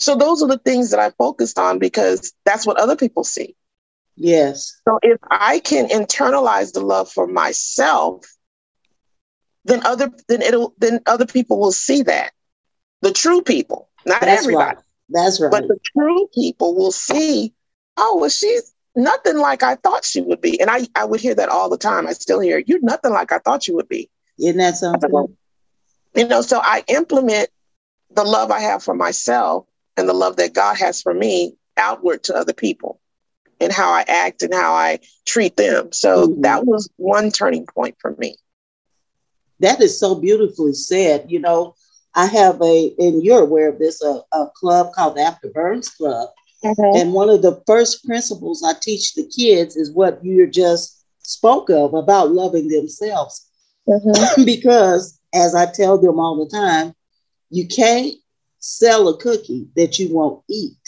So 0.00 0.16
those 0.16 0.42
are 0.42 0.48
the 0.48 0.58
things 0.58 0.90
that 0.90 1.00
I 1.00 1.10
focused 1.10 1.58
on 1.58 1.78
because 1.78 2.32
that's 2.44 2.66
what 2.66 2.78
other 2.78 2.96
people 2.96 3.22
see. 3.22 3.54
Yes. 4.16 4.80
So 4.88 4.98
if 5.02 5.18
I 5.30 5.60
can 5.60 5.88
internalize 5.88 6.72
the 6.72 6.80
love 6.80 7.10
for 7.10 7.26
myself, 7.26 8.24
then 9.64 9.84
other 9.86 10.10
then 10.28 10.42
it'll 10.42 10.74
then 10.78 11.00
other 11.06 11.26
people 11.26 11.60
will 11.60 11.72
see 11.72 12.02
that. 12.02 12.32
The 13.02 13.12
true 13.12 13.42
people, 13.42 13.88
not 14.06 14.22
That's 14.22 14.42
everybody. 14.42 14.76
right. 14.76 14.84
That's 15.10 15.40
right. 15.40 15.50
But 15.50 15.68
the 15.68 15.78
true 15.96 16.28
people 16.34 16.74
will 16.74 16.92
see, 16.92 17.54
oh, 17.96 18.18
well, 18.20 18.30
she's 18.30 18.72
nothing 18.94 19.38
like 19.38 19.62
I 19.62 19.76
thought 19.76 20.04
she 20.04 20.20
would 20.20 20.40
be. 20.40 20.60
And 20.60 20.70
I, 20.70 20.86
I 20.94 21.04
would 21.04 21.20
hear 21.20 21.34
that 21.34 21.48
all 21.48 21.68
the 21.68 21.78
time. 21.78 22.06
I 22.06 22.12
still 22.12 22.40
hear, 22.40 22.62
you're 22.66 22.80
nothing 22.80 23.12
like 23.12 23.32
I 23.32 23.38
thought 23.38 23.66
you 23.66 23.74
would 23.76 23.88
be. 23.88 24.10
Isn't 24.38 24.58
that 24.58 24.76
something? 24.76 25.36
You 26.14 26.28
know, 26.28 26.42
so 26.42 26.60
I 26.62 26.84
implement 26.88 27.48
the 28.10 28.24
love 28.24 28.50
I 28.50 28.60
have 28.60 28.82
for 28.82 28.94
myself 28.94 29.66
and 29.96 30.08
the 30.08 30.12
love 30.14 30.36
that 30.36 30.54
God 30.54 30.76
has 30.78 31.02
for 31.02 31.14
me 31.14 31.54
outward 31.76 32.24
to 32.24 32.34
other 32.34 32.52
people 32.52 33.00
and 33.60 33.72
how 33.72 33.90
I 33.90 34.04
act 34.08 34.42
and 34.42 34.54
how 34.54 34.74
I 34.74 35.00
treat 35.26 35.56
them. 35.56 35.92
So 35.92 36.28
Mhm. 36.28 36.42
that 36.42 36.66
was 36.66 36.88
one 36.96 37.30
turning 37.30 37.66
point 37.66 37.96
for 38.00 38.14
me. 38.18 38.36
That 39.60 39.80
is 39.80 39.98
so 39.98 40.14
beautifully 40.14 40.72
said. 40.72 41.26
You 41.30 41.40
know, 41.40 41.74
I 42.14 42.26
have 42.26 42.60
a, 42.62 42.94
and 42.98 43.22
you're 43.22 43.42
aware 43.42 43.68
of 43.68 43.78
this, 43.78 44.02
a, 44.02 44.22
a 44.32 44.46
club 44.54 44.92
called 44.94 45.16
the 45.16 45.20
After 45.22 45.48
Burns 45.48 45.88
Club. 45.90 46.30
And 46.94 47.12
one 47.12 47.30
of 47.30 47.42
the 47.42 47.62
first 47.66 48.04
principles 48.04 48.62
I 48.62 48.72
teach 48.80 49.14
the 49.14 49.24
kids 49.26 49.76
is 49.76 49.92
what 49.92 50.24
you 50.24 50.46
just 50.46 51.04
spoke 51.22 51.70
of 51.70 51.94
about 51.94 52.32
loving 52.32 52.68
themselves. 52.68 53.46
Mhm. 53.88 54.44
because, 54.44 55.18
as 55.34 55.54
I 55.54 55.66
tell 55.66 55.98
them 55.98 56.18
all 56.18 56.36
the 56.42 56.50
time, 56.50 56.94
you 57.50 57.66
can't 57.66 58.14
sell 58.60 59.08
a 59.08 59.16
cookie 59.18 59.68
that 59.76 59.98
you 59.98 60.14
won't 60.14 60.42
eat. 60.48 60.78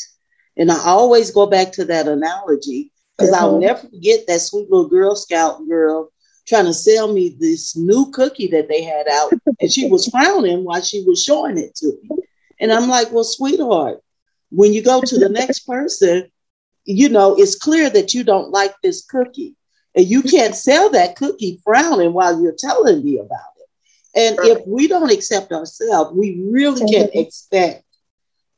And 0.57 0.71
I 0.71 0.79
always 0.87 1.31
go 1.31 1.47
back 1.47 1.73
to 1.75 1.85
that 1.87 2.09
analogy 2.09 2.93
because 3.17 3.33
I'll 3.33 3.53
Mhm. 3.53 3.61
never 3.61 3.81
forget 3.81 4.27
that 4.29 4.41
sweet 4.41 4.71
little 4.71 4.89
Girl 4.89 5.15
Scout 5.17 5.67
girl 5.69 6.11
trying 6.47 6.65
to 6.67 6.75
sell 6.75 7.13
me 7.13 7.37
this 7.39 7.77
new 7.77 8.11
cookie 8.13 8.49
that 8.49 8.69
they 8.69 8.83
had 8.83 9.07
out. 9.09 9.35
and 9.61 9.71
she 9.73 9.89
was 9.89 10.07
frowning 10.11 10.65
while 10.65 10.81
she 10.81 11.03
was 11.07 11.23
showing 11.23 11.59
it 11.59 11.75
to 11.77 11.87
me. 12.03 12.13
And 12.61 12.73
I'm 12.73 12.89
like, 12.89 13.13
well, 13.13 13.25
sweetheart, 13.25 14.01
when 14.51 14.73
you 14.73 14.83
go 14.83 15.03
to 15.03 15.19
the 15.19 15.29
next 15.29 15.61
person, 15.61 16.31
you 16.85 17.09
know, 17.09 17.35
it's 17.37 17.57
clear 17.57 17.89
that 17.91 18.13
you 18.15 18.25
don't 18.25 18.51
like 18.51 18.75
this 18.83 19.05
cookie. 19.05 19.57
And 19.95 20.07
you 20.07 20.23
can't 20.23 20.55
sell 20.55 20.91
that 20.91 21.17
cookie 21.17 21.61
frowning 21.65 22.13
while 22.13 22.41
you're 22.41 22.55
telling 22.57 23.03
me 23.05 23.19
about 23.19 23.52
it. 23.52 23.52
And 24.15 24.39
Right. 24.39 24.43
if 24.43 24.67
we 24.67 24.89
don't 24.89 25.11
accept 25.13 25.53
ourselves, 25.53 26.13
we 26.17 26.43
really 26.51 26.85
can't 26.85 27.11
Mhm. 27.11 27.17
expect 27.17 27.85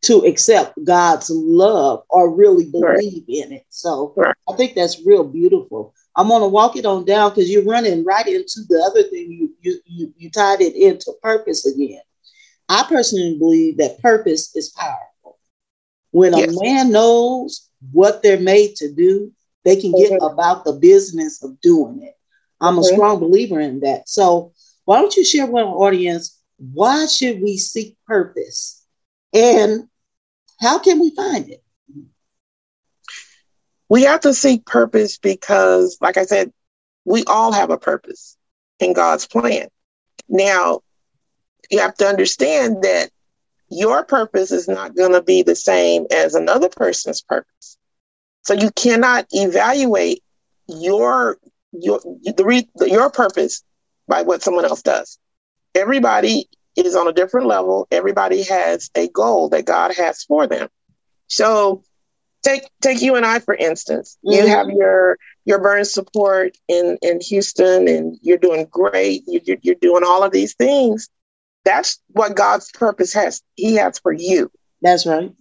to 0.03 0.19
accept 0.27 0.83
God's 0.85 1.31
love 1.31 2.03
or 2.11 2.35
really 2.35 2.67
Right. 2.81 3.01
believe 3.01 3.25
in 3.29 3.53
it. 3.53 3.65
So 3.71 4.17
Right. 4.17 4.35
I 4.49 4.55
think 4.57 4.75
that's 4.75 5.05
real 5.07 5.25
beautiful. 5.25 5.95
I'm 6.17 6.29
gonna 6.29 6.49
walk 6.49 6.77
it 6.77 6.87
on 6.87 7.05
down 7.05 7.31
because 7.31 7.51
you're 7.51 7.65
running 7.65 8.05
right 8.05 8.27
into 8.27 8.61
the 8.69 8.83
other 8.91 9.03
thing. 9.05 9.31
You, 9.33 9.51
you 9.63 9.81
you 9.87 10.15
you 10.17 10.31
tied 10.31 10.61
it 10.61 10.75
into 10.77 11.13
purpose 11.23 11.67
again. 11.67 12.03
I 12.69 12.85
personally 12.89 13.39
believe 13.39 13.79
that 13.79 14.01
purpose 14.03 14.55
is 14.57 14.71
powerful. 14.71 15.39
When 16.13 16.35
a 16.35 16.43
man 16.47 16.93
knows 16.93 17.69
what 17.93 18.23
they're 18.23 18.41
made 18.41 18.77
to 18.77 18.93
do, 18.93 19.33
they 19.65 19.77
can 19.77 19.95
get 19.95 20.13
Mhm. 20.13 20.21
about 20.21 20.65
the 20.65 20.73
business 20.75 21.43
of 21.43 21.61
doing 21.61 22.03
it. 22.03 22.17
I'm 22.61 22.79
a 22.79 22.85
Mhm. 22.85 22.85
strong 22.85 23.21
believer 23.21 23.61
in 23.61 23.81
that. 23.81 24.09
So 24.09 24.54
why 24.85 25.01
don't 25.01 25.17
you 25.17 25.25
share 25.25 25.47
with 25.47 25.65
our 25.65 25.75
audience 25.75 26.41
why 26.59 27.07
should 27.07 27.43
we 27.43 27.57
seek 27.57 27.97
purpose 28.07 28.85
and 29.33 29.89
how 30.61 30.79
can 30.79 31.01
we 31.01 31.11
find 31.15 31.51
it? 31.51 31.65
we 33.89 34.03
have 34.03 34.21
to 34.21 34.35
seek 34.35 34.65
purpose 34.65 35.19
because, 35.19 35.99
like 36.01 36.17
I 36.17 36.25
said, 36.25 36.53
we 37.05 37.25
all 37.25 37.53
have 37.53 37.71
a 37.71 37.79
purpose 37.79 38.37
in 38.81 38.93
God's 38.93 39.27
plan. 39.27 39.69
Now, 40.29 40.81
you 41.71 41.81
have 41.81 41.95
to 41.99 42.07
understand 42.07 42.83
that 42.83 43.11
your 43.71 44.05
purpose 44.05 44.53
is 44.53 44.69
not 44.69 44.97
going 44.97 45.13
to 45.13 45.23
be 45.23 45.43
the 45.43 45.57
same 45.57 46.07
as 46.11 46.35
another 46.35 46.69
person's 46.69 47.21
purpose. 47.21 47.77
So 48.43 48.55
you 48.55 48.71
cannot 48.73 49.27
evaluate 49.31 50.23
your 50.69 51.39
your 51.73 52.01
the 52.01 52.45
re, 52.45 52.69
your 52.81 53.11
purpose 53.11 53.63
by 54.09 54.23
what 54.23 54.43
someone 54.43 54.65
else 54.65 54.83
does. 54.83 55.19
Everybody 55.75 56.49
is 56.77 56.97
on 56.97 57.09
a 57.09 57.13
different 57.13 57.47
level. 57.47 57.87
Everybody 57.91 58.43
has 58.45 58.91
a 58.95 59.09
goal 59.09 59.49
that 59.51 59.65
God 59.65 59.95
has 59.97 60.23
for 60.25 60.47
them. 60.47 60.69
So 61.29 61.83
take 62.43 62.69
take 62.83 63.01
you 63.03 63.17
and 63.17 63.25
I 63.27 63.39
for 63.41 63.55
instance. 63.55 64.19
You 64.23 64.43
Mhm. 64.43 64.49
have 64.49 64.71
your 64.71 65.19
your 65.45 65.61
burn 65.61 65.85
support 65.85 66.57
in 66.69 66.99
in 67.03 67.21
Houston, 67.21 67.89
and 67.89 68.19
you're 68.23 68.39
doing 68.39 68.67
great. 68.71 69.25
You, 69.27 69.41
you're 69.63 69.75
doing 69.77 70.05
all 70.05 70.23
of 70.23 70.33
these 70.33 70.55
things. 70.55 71.09
That's 71.65 71.99
what 72.09 72.37
God's 72.37 72.71
purpose 72.73 73.13
has. 73.15 73.43
He 73.57 73.77
has 73.77 73.99
for 73.99 74.13
you. 74.13 74.51
That's 74.83 75.07
right. 75.07 75.33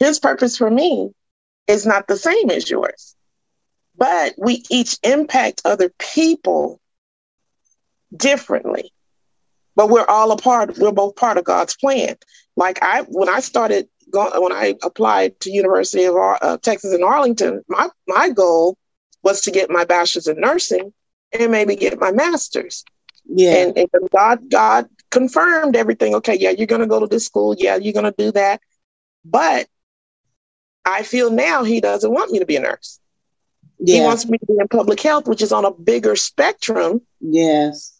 His 0.00 0.18
purpose 0.18 0.56
for 0.56 0.70
me 0.70 1.10
is 1.68 1.86
not 1.86 2.08
the 2.08 2.16
same 2.16 2.50
as 2.50 2.68
yours, 2.68 3.14
but 3.96 4.34
we 4.36 4.64
each 4.70 4.98
impact 5.02 5.62
other 5.64 5.90
people 5.98 6.80
differently. 8.16 8.92
But 9.76 9.90
we're 9.90 10.06
all 10.06 10.30
a 10.30 10.36
part. 10.36 10.78
We're 10.78 10.92
both 10.92 11.16
part 11.16 11.36
of 11.36 11.44
God's 11.44 11.76
plan. 11.76 12.16
Like 12.56 12.82
I, 12.82 13.02
when 13.02 13.28
I 13.28 13.40
started 13.40 13.88
going, 14.10 14.40
when 14.40 14.52
I 14.52 14.76
applied 14.82 15.40
to 15.40 15.50
University 15.50 16.04
of 16.04 16.14
Ar- 16.14 16.38
uh, 16.40 16.56
Texas 16.58 16.94
in 16.94 17.02
Arlington, 17.02 17.62
my 17.68 17.88
my 18.06 18.28
goal 18.30 18.76
was 19.22 19.40
to 19.42 19.50
get 19.50 19.70
my 19.70 19.84
bachelor's 19.84 20.28
in 20.28 20.40
nursing 20.40 20.92
and 21.32 21.50
maybe 21.50 21.74
get 21.74 21.98
my 21.98 22.12
master's. 22.12 22.84
Yeah. 23.26 23.56
And, 23.56 23.78
and 23.78 23.88
God, 24.12 24.50
God 24.50 24.86
confirmed 25.10 25.76
everything. 25.76 26.14
Okay, 26.16 26.36
yeah, 26.38 26.50
you're 26.50 26.66
going 26.66 26.82
to 26.82 26.86
go 26.86 27.00
to 27.00 27.06
this 27.06 27.24
school. 27.24 27.56
Yeah, 27.58 27.76
you're 27.76 27.94
going 27.94 28.04
to 28.04 28.14
do 28.16 28.30
that. 28.32 28.60
But 29.24 29.66
I 30.84 31.02
feel 31.02 31.30
now 31.30 31.64
He 31.64 31.80
doesn't 31.80 32.12
want 32.12 32.30
me 32.30 32.38
to 32.38 32.46
be 32.46 32.56
a 32.56 32.60
nurse. 32.60 33.00
He 33.84 34.00
wants 34.00 34.26
me 34.26 34.38
to 34.38 34.46
be 34.46 34.56
in 34.58 34.68
public 34.68 35.00
health, 35.00 35.26
which 35.26 35.42
is 35.42 35.52
on 35.52 35.64
a 35.64 35.72
bigger 35.72 36.16
spectrum. 36.16 37.00
yes. 37.20 37.93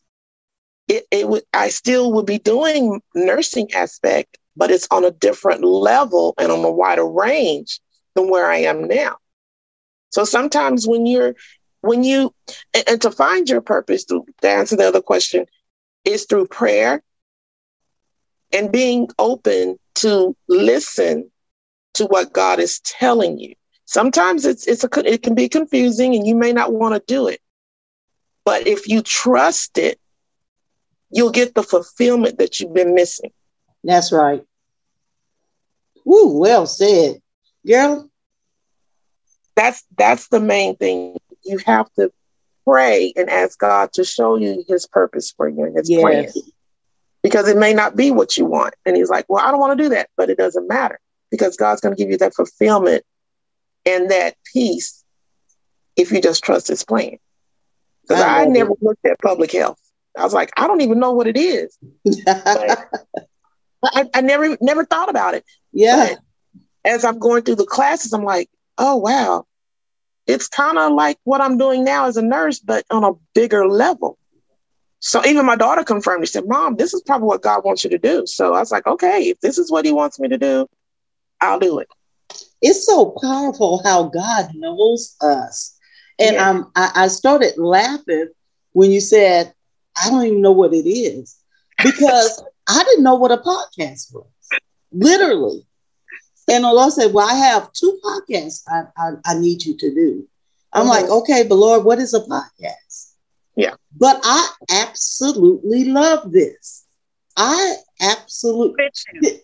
It, 0.94 1.06
it 1.10 1.28
would, 1.28 1.42
I 1.52 1.68
still 1.68 2.12
would 2.12 2.26
be 2.26 2.38
doing 2.38 3.00
nursing 3.14 3.72
aspect, 3.72 4.38
but 4.56 4.70
it's 4.70 4.88
on 4.90 5.04
a 5.04 5.10
different 5.10 5.64
level 5.64 6.34
and 6.38 6.52
on 6.52 6.64
a 6.64 6.70
wider 6.70 7.06
range 7.06 7.80
than 8.14 8.30
where 8.30 8.50
I 8.50 8.58
am 8.58 8.86
now. 8.86 9.16
So 10.10 10.24
sometimes 10.24 10.86
when 10.86 11.06
you're, 11.06 11.34
when 11.80 12.04
you, 12.04 12.32
and, 12.72 12.84
and 12.88 13.02
to 13.02 13.10
find 13.10 13.48
your 13.48 13.60
purpose, 13.60 14.04
to, 14.04 14.24
to 14.42 14.48
answer 14.48 14.76
the 14.76 14.86
other 14.86 15.02
question, 15.02 15.46
is 16.04 16.26
through 16.26 16.46
prayer 16.46 17.02
and 18.52 18.70
being 18.70 19.08
open 19.18 19.78
to 19.96 20.36
listen 20.48 21.30
to 21.94 22.06
what 22.06 22.32
God 22.32 22.58
is 22.58 22.80
telling 22.80 23.38
you. 23.38 23.54
Sometimes 23.86 24.46
it's 24.46 24.66
it's 24.66 24.84
a 24.84 24.88
it 25.12 25.22
can 25.22 25.34
be 25.34 25.48
confusing 25.48 26.14
and 26.14 26.26
you 26.26 26.34
may 26.34 26.52
not 26.52 26.72
want 26.72 26.94
to 26.94 27.02
do 27.12 27.28
it. 27.28 27.40
But 28.44 28.66
if 28.66 28.88
you 28.88 29.02
trust 29.02 29.78
it, 29.78 29.98
you'll 31.14 31.30
get 31.30 31.54
the 31.54 31.62
fulfillment 31.62 32.38
that 32.38 32.58
you've 32.60 32.74
been 32.74 32.94
missing. 32.94 33.30
That's 33.84 34.12
right. 34.12 34.42
Woo, 36.04 36.38
well 36.38 36.66
said. 36.66 37.20
Girl, 37.66 38.10
That's 39.56 39.82
that's 39.96 40.28
the 40.28 40.40
main 40.40 40.76
thing. 40.76 41.16
You 41.44 41.58
have 41.64 41.90
to 41.94 42.12
pray 42.66 43.12
and 43.16 43.30
ask 43.30 43.58
God 43.58 43.92
to 43.94 44.04
show 44.04 44.36
you 44.36 44.64
his 44.68 44.86
purpose 44.86 45.32
for 45.34 45.48
you 45.48 45.64
and 45.64 45.76
his 45.76 45.88
plan. 45.88 46.26
Because 47.22 47.48
it 47.48 47.56
may 47.56 47.72
not 47.72 47.96
be 47.96 48.10
what 48.10 48.36
you 48.36 48.44
want. 48.44 48.74
And 48.84 48.96
he's 48.96 49.08
like, 49.08 49.24
Well, 49.28 49.42
I 49.42 49.50
don't 49.50 49.60
want 49.60 49.78
to 49.78 49.82
do 49.82 49.90
that, 49.90 50.10
but 50.16 50.28
it 50.28 50.36
doesn't 50.36 50.68
matter 50.68 50.98
because 51.30 51.56
God's 51.56 51.80
going 51.80 51.94
to 51.94 52.02
give 52.02 52.10
you 52.10 52.18
that 52.18 52.34
fulfillment 52.34 53.04
and 53.86 54.10
that 54.10 54.34
peace 54.52 55.02
if 55.96 56.10
you 56.10 56.20
just 56.20 56.42
trust 56.42 56.68
his 56.68 56.84
plan. 56.84 57.16
Because 58.02 58.22
I 58.22 58.42
I, 58.42 58.44
never 58.46 58.72
looked 58.82 59.06
at 59.06 59.18
public 59.20 59.52
health. 59.52 59.78
I 60.16 60.24
was 60.24 60.34
like, 60.34 60.52
I 60.56 60.66
don't 60.66 60.80
even 60.80 61.00
know 61.00 61.12
what 61.12 61.26
it 61.26 61.36
is. 61.36 61.76
I, 63.84 64.04
I 64.14 64.20
never 64.22 64.56
never 64.60 64.84
thought 64.84 65.10
about 65.10 65.34
it. 65.34 65.44
yeah. 65.72 66.14
But 66.84 66.90
as 66.92 67.04
I'm 67.04 67.18
going 67.18 67.42
through 67.42 67.56
the 67.56 67.66
classes, 67.66 68.12
I'm 68.12 68.24
like, 68.24 68.48
oh 68.78 68.96
wow, 68.96 69.46
it's 70.26 70.48
kind 70.48 70.78
of 70.78 70.92
like 70.92 71.18
what 71.24 71.40
I'm 71.40 71.58
doing 71.58 71.84
now 71.84 72.06
as 72.06 72.16
a 72.16 72.22
nurse, 72.22 72.60
but 72.60 72.84
on 72.90 73.04
a 73.04 73.12
bigger 73.34 73.66
level. 73.68 74.18
So 75.00 75.24
even 75.26 75.44
my 75.46 75.56
daughter 75.56 75.84
confirmed. 75.84 76.26
She 76.26 76.32
said, 76.32 76.48
"Mom, 76.48 76.76
this 76.76 76.94
is 76.94 77.02
probably 77.02 77.28
what 77.28 77.42
God 77.42 77.64
wants 77.64 77.84
you 77.84 77.90
to 77.90 77.98
do." 77.98 78.26
So 78.26 78.54
I 78.54 78.60
was 78.60 78.72
like, 78.72 78.86
"Okay, 78.86 79.24
if 79.28 79.40
this 79.40 79.58
is 79.58 79.70
what 79.70 79.84
He 79.84 79.92
wants 79.92 80.18
me 80.18 80.28
to 80.28 80.38
do, 80.38 80.66
I'll 81.40 81.58
do 81.60 81.78
it." 81.78 81.88
It's 82.62 82.86
so 82.86 83.14
powerful 83.22 83.82
how 83.84 84.04
God 84.04 84.50
knows 84.54 85.16
us. 85.20 85.76
And 86.18 86.36
Yeah. 86.36 86.50
um, 86.50 86.72
I, 86.76 86.90
I 86.94 87.08
started 87.08 87.58
laughing 87.58 88.28
when 88.72 88.90
you 88.90 89.00
said, 89.00 89.53
I 89.96 90.10
don't 90.10 90.24
even 90.24 90.40
know 90.40 90.52
what 90.52 90.72
it 90.72 90.88
is 90.88 91.36
because 91.82 92.42
I 92.68 92.82
didn't 92.84 93.04
know 93.04 93.14
what 93.16 93.32
a 93.32 93.38
podcast 93.38 94.14
was, 94.14 94.26
literally. 94.92 95.66
And 96.50 96.64
the 96.64 96.72
Lord 96.72 96.92
said, 96.92 97.12
Well, 97.12 97.28
I 97.28 97.34
have 97.34 97.72
two 97.72 97.98
podcasts 98.04 98.64
I, 98.68 98.84
I, 98.96 99.10
I 99.24 99.34
need 99.38 99.64
you 99.64 99.76
to 99.78 99.94
do. 99.94 100.28
I'm 100.72 100.82
mm-hmm. 100.82 100.90
like, 100.90 101.04
okay, 101.06 101.44
but 101.48 101.54
Lord, 101.54 101.84
what 101.84 101.98
is 101.98 102.14
a 102.14 102.20
podcast? 102.20 103.12
Yeah. 103.56 103.74
But 103.96 104.20
I 104.24 104.48
absolutely 104.70 105.84
love 105.84 106.32
this. 106.32 106.84
I 107.36 107.76
absolutely 108.00 108.90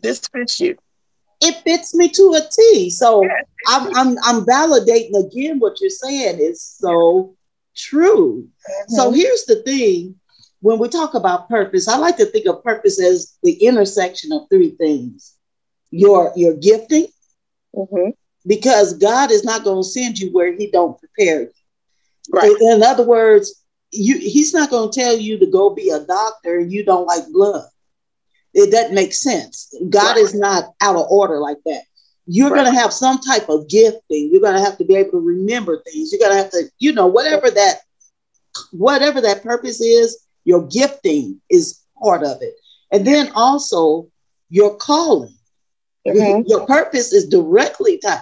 this 0.02 0.20
fits 0.28 0.60
you. 0.60 0.76
It 1.40 1.54
fits 1.64 1.94
me 1.94 2.08
to 2.08 2.34
a 2.34 2.48
T. 2.50 2.90
So. 2.90 3.24
I'm, 3.68 3.94
I'm 3.96 4.16
I'm 4.24 4.44
validating 4.44 5.14
again 5.14 5.58
what 5.58 5.80
you're 5.80 5.90
saying 5.90 6.38
is 6.40 6.62
so 6.62 7.36
true. 7.76 8.48
Mm-hmm. 8.48 8.94
So 8.94 9.12
here's 9.12 9.44
the 9.44 9.62
thing. 9.62 10.16
When 10.60 10.78
we 10.78 10.88
talk 10.88 11.14
about 11.14 11.48
purpose, 11.48 11.88
I 11.88 11.96
like 11.96 12.16
to 12.18 12.26
think 12.26 12.46
of 12.46 12.62
purpose 12.62 13.00
as 13.00 13.36
the 13.42 13.52
intersection 13.52 14.32
of 14.32 14.48
three 14.50 14.70
things. 14.70 15.36
Your 15.90 16.32
your 16.36 16.54
gifting, 16.54 17.08
mm-hmm. 17.74 18.10
because 18.46 18.94
God 18.94 19.30
is 19.30 19.44
not 19.44 19.64
going 19.64 19.82
to 19.82 19.88
send 19.88 20.18
you 20.18 20.30
where 20.32 20.52
He 20.52 20.70
don't 20.70 20.98
prepare 20.98 21.42
you. 21.42 21.50
Right. 22.30 22.54
In 22.60 22.82
other 22.82 23.04
words, 23.04 23.60
you 23.92 24.18
he's 24.18 24.54
not 24.54 24.70
going 24.70 24.90
to 24.90 25.00
tell 25.00 25.16
you 25.16 25.38
to 25.38 25.46
go 25.46 25.70
be 25.70 25.90
a 25.90 26.00
doctor 26.00 26.58
and 26.58 26.72
you 26.72 26.84
don't 26.84 27.06
like 27.06 27.24
blood. 27.32 27.66
It 28.54 28.70
doesn't 28.70 28.94
make 28.94 29.14
sense. 29.14 29.74
God 29.88 30.16
right. 30.16 30.18
is 30.18 30.34
not 30.34 30.74
out 30.80 30.96
of 30.96 31.06
order 31.10 31.38
like 31.38 31.58
that. 31.66 31.82
You're 32.26 32.50
right. 32.50 32.62
going 32.62 32.74
to 32.74 32.80
have 32.80 32.92
some 32.92 33.18
type 33.18 33.48
of 33.48 33.68
gifting. 33.68 34.30
You're 34.30 34.40
going 34.40 34.54
to 34.54 34.60
have 34.60 34.78
to 34.78 34.84
be 34.84 34.96
able 34.96 35.12
to 35.12 35.20
remember 35.20 35.82
things. 35.82 36.12
You're 36.12 36.20
going 36.20 36.36
to 36.36 36.42
have 36.42 36.50
to, 36.52 36.70
you 36.78 36.92
know, 36.92 37.06
whatever 37.06 37.50
that 37.50 37.80
whatever 38.72 39.20
that 39.20 39.42
purpose 39.42 39.80
is, 39.80 40.26
your 40.44 40.66
gifting 40.66 41.40
is 41.50 41.80
part 42.02 42.22
of 42.22 42.42
it. 42.42 42.54
And 42.90 43.06
then 43.06 43.30
also 43.34 44.08
your 44.48 44.76
calling. 44.76 45.34
Mm-hmm. 46.06 46.42
Your 46.46 46.66
purpose 46.66 47.12
is 47.12 47.28
directly 47.28 47.98
tied 47.98 48.20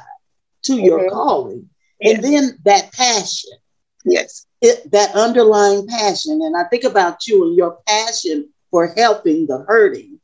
to 0.65 0.73
mm-hmm. 0.73 0.85
your 0.85 1.11
calling. 1.11 1.69
Yes. 2.01 2.15
And 2.15 2.25
then 2.25 2.59
that 2.65 2.93
passion. 2.93 3.53
Yes 4.05 4.47
it, 4.61 4.91
that 4.91 5.15
underlying 5.15 5.87
passion. 5.87 6.41
And 6.43 6.57
I 6.57 6.65
think 6.65 6.85
about 6.85 7.27
you 7.27 7.47
and 7.47 7.57
your 7.57 7.79
passion 7.87 8.49
for 8.71 8.89
helping 8.97 9.47
the 9.47 9.65
hurting, 9.67 10.19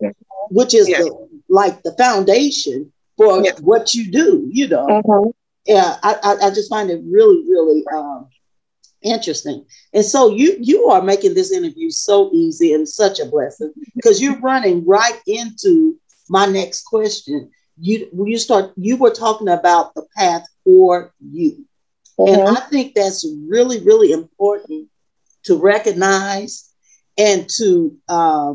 which 0.51 0.75
is 0.75 0.89
yes. 0.89 1.05
the, 1.05 1.29
like 1.49 1.83
the 1.83 1.95
foundation 1.97 2.93
for 3.17 3.43
what 3.61 3.95
you 3.95 4.11
do, 4.11 4.49
you 4.51 4.69
know. 4.69 4.87
Mm-hmm. 4.87 5.31
Yeah, 5.67 5.97
I, 6.03 6.17
I, 6.23 6.47
I, 6.47 6.51
just 6.51 6.69
find 6.69 6.91
it 6.91 7.01
really, 7.07 7.43
really 7.49 7.83
um, 7.95 8.29
interesting. 9.04 9.64
And 9.92 10.04
so 10.04 10.30
you 10.30 10.56
you 10.61 10.87
are 10.87 11.02
making 11.02 11.34
this 11.34 11.52
interview 11.52 11.90
so 11.90 12.30
easy 12.32 12.73
and 12.73 12.88
such 12.88 13.20
a 13.20 13.26
blessing 13.26 13.73
because 13.94 14.20
you're 14.20 14.40
running 14.40 14.84
right 14.87 15.20
into 15.26 15.99
my 16.28 16.46
next 16.46 16.82
question. 16.82 17.50
You 17.78 18.08
you 18.12 18.38
start 18.38 18.73
you 18.76 18.96
were 18.96 19.11
talking 19.11 19.49
about 19.49 19.94
the 19.94 20.06
path 20.16 20.44
for 20.64 21.12
you. 21.20 21.64
Mm-hmm. 22.18 22.49
And 22.49 22.56
I 22.56 22.61
think 22.62 22.94
that's 22.94 23.26
really, 23.49 23.80
really 23.80 24.12
important 24.12 24.88
to 25.44 25.56
recognize 25.56 26.70
and 27.18 27.49
to 27.56 27.96
uh, 28.08 28.54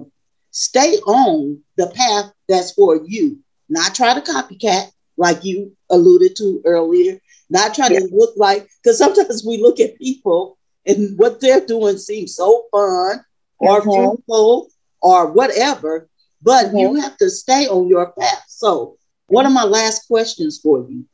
stay 0.52 0.96
on 0.98 1.62
the 1.78 1.88
path 1.88 2.32
that's 2.48 2.72
for 2.72 3.00
you. 3.06 3.40
Not 3.68 3.94
try 3.94 4.14
to 4.14 4.22
copycat, 4.22 4.92
like 5.20 5.44
you 5.44 5.76
alluded 5.92 6.36
to 6.38 6.62
earlier. 6.66 7.20
Not 7.50 7.76
trying 7.76 7.94
yeah. 7.94 8.00
to 8.00 8.10
look 8.12 8.34
like, 8.38 8.68
because 8.82 8.98
sometimes 8.98 9.44
we 9.46 9.62
look 9.62 9.80
at 9.80 9.98
people 9.98 10.58
and 10.86 11.18
what 11.20 11.42
they're 11.42 11.66
doing 11.66 11.98
seems 11.98 12.36
so 12.36 12.66
fun 12.72 13.24
or 13.60 13.82
mm-hmm. 13.82 13.90
fruitful 13.90 14.70
or 15.02 15.32
whatever, 15.32 16.08
but 16.42 16.68
mm-hmm. 16.68 16.78
you 16.78 16.96
have 16.96 17.18
to 17.18 17.30
stay 17.30 17.68
on 17.68 17.88
your 17.88 18.12
path. 18.14 18.46
So, 18.48 18.98
one 19.28 19.46
of 19.46 19.52
my 19.52 19.64
last 19.64 20.08
questions 20.08 20.60
for 20.60 20.80
you 20.90 21.06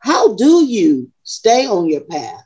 how 0.00 0.34
do 0.34 0.66
you 0.66 1.10
stay 1.22 1.66
on 1.66 1.88
your 1.88 2.02
path? 2.02 2.44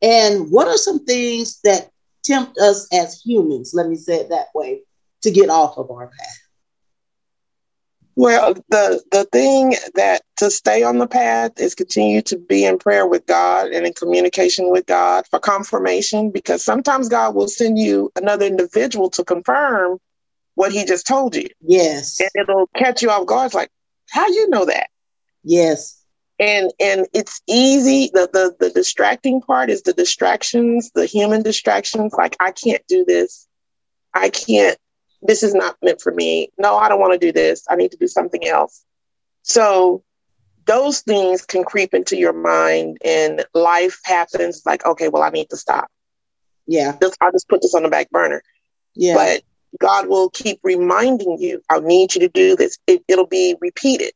And 0.00 0.48
what 0.52 0.68
are 0.68 0.76
some 0.76 1.04
things 1.04 1.58
that 1.64 1.90
tempt 2.22 2.56
us 2.58 2.86
as 2.92 3.20
humans, 3.20 3.72
let 3.74 3.88
me 3.88 3.96
say 3.96 4.20
it 4.20 4.28
that 4.28 4.48
way, 4.54 4.82
to 5.22 5.32
get 5.32 5.50
off 5.50 5.76
of 5.76 5.90
our 5.90 6.06
path? 6.06 6.38
Well, 8.16 8.54
the 8.68 9.02
the 9.10 9.24
thing 9.24 9.74
that 9.94 10.22
to 10.36 10.50
stay 10.50 10.82
on 10.84 10.98
the 10.98 11.06
path 11.06 11.52
is 11.58 11.74
continue 11.74 12.22
to 12.22 12.38
be 12.38 12.64
in 12.64 12.78
prayer 12.78 13.06
with 13.06 13.26
God 13.26 13.72
and 13.72 13.86
in 13.86 13.92
communication 13.92 14.70
with 14.70 14.86
God 14.86 15.26
for 15.30 15.40
confirmation 15.40 16.30
because 16.30 16.64
sometimes 16.64 17.08
God 17.08 17.34
will 17.34 17.48
send 17.48 17.78
you 17.78 18.12
another 18.16 18.46
individual 18.46 19.10
to 19.10 19.24
confirm 19.24 19.98
what 20.54 20.70
he 20.70 20.84
just 20.84 21.06
told 21.06 21.34
you. 21.34 21.48
Yes. 21.60 22.20
And 22.20 22.30
it'll 22.36 22.68
catch 22.76 23.02
you 23.02 23.10
off 23.10 23.26
guard. 23.26 23.46
It's 23.46 23.54
like, 23.54 23.70
how 24.10 24.28
you 24.28 24.48
know 24.48 24.66
that? 24.66 24.86
Yes 25.42 26.04
and 26.38 26.72
and 26.80 27.06
it's 27.12 27.40
easy 27.46 28.10
the, 28.12 28.28
the 28.32 28.54
the 28.58 28.70
distracting 28.70 29.40
part 29.40 29.70
is 29.70 29.82
the 29.82 29.92
distractions 29.92 30.90
the 30.94 31.06
human 31.06 31.42
distractions 31.42 32.12
like 32.14 32.36
i 32.40 32.50
can't 32.50 32.82
do 32.88 33.04
this 33.04 33.46
i 34.14 34.28
can't 34.28 34.78
this 35.24 35.42
is 35.42 35.54
not 35.54 35.76
meant 35.82 36.00
for 36.00 36.12
me. 36.12 36.50
No 36.58 36.76
i 36.76 36.88
don't 36.88 37.00
want 37.00 37.12
to 37.12 37.26
do 37.26 37.32
this. 37.32 37.64
I 37.68 37.76
need 37.76 37.90
to 37.92 37.96
do 37.96 38.06
something 38.06 38.46
else. 38.46 38.84
So 39.42 40.02
those 40.66 41.00
things 41.00 41.44
can 41.44 41.64
creep 41.64 41.92
into 41.92 42.16
your 42.16 42.32
mind 42.32 42.98
and 43.04 43.44
life 43.54 44.00
happens 44.04 44.62
like 44.64 44.84
okay 44.86 45.08
well 45.08 45.22
i 45.22 45.30
need 45.30 45.50
to 45.50 45.56
stop. 45.56 45.88
Yeah. 46.66 46.96
Just, 47.00 47.16
i'll 47.20 47.32
just 47.32 47.48
put 47.48 47.62
this 47.62 47.74
on 47.74 47.82
the 47.82 47.88
back 47.88 48.10
burner. 48.10 48.42
Yeah. 48.94 49.14
But 49.14 49.42
god 49.80 50.08
will 50.08 50.30
keep 50.30 50.60
reminding 50.62 51.38
you 51.40 51.60
i 51.68 51.80
need 51.80 52.14
you 52.14 52.20
to 52.20 52.28
do 52.28 52.56
this. 52.56 52.78
It, 52.86 53.02
it'll 53.08 53.26
be 53.26 53.56
repeated. 53.60 54.12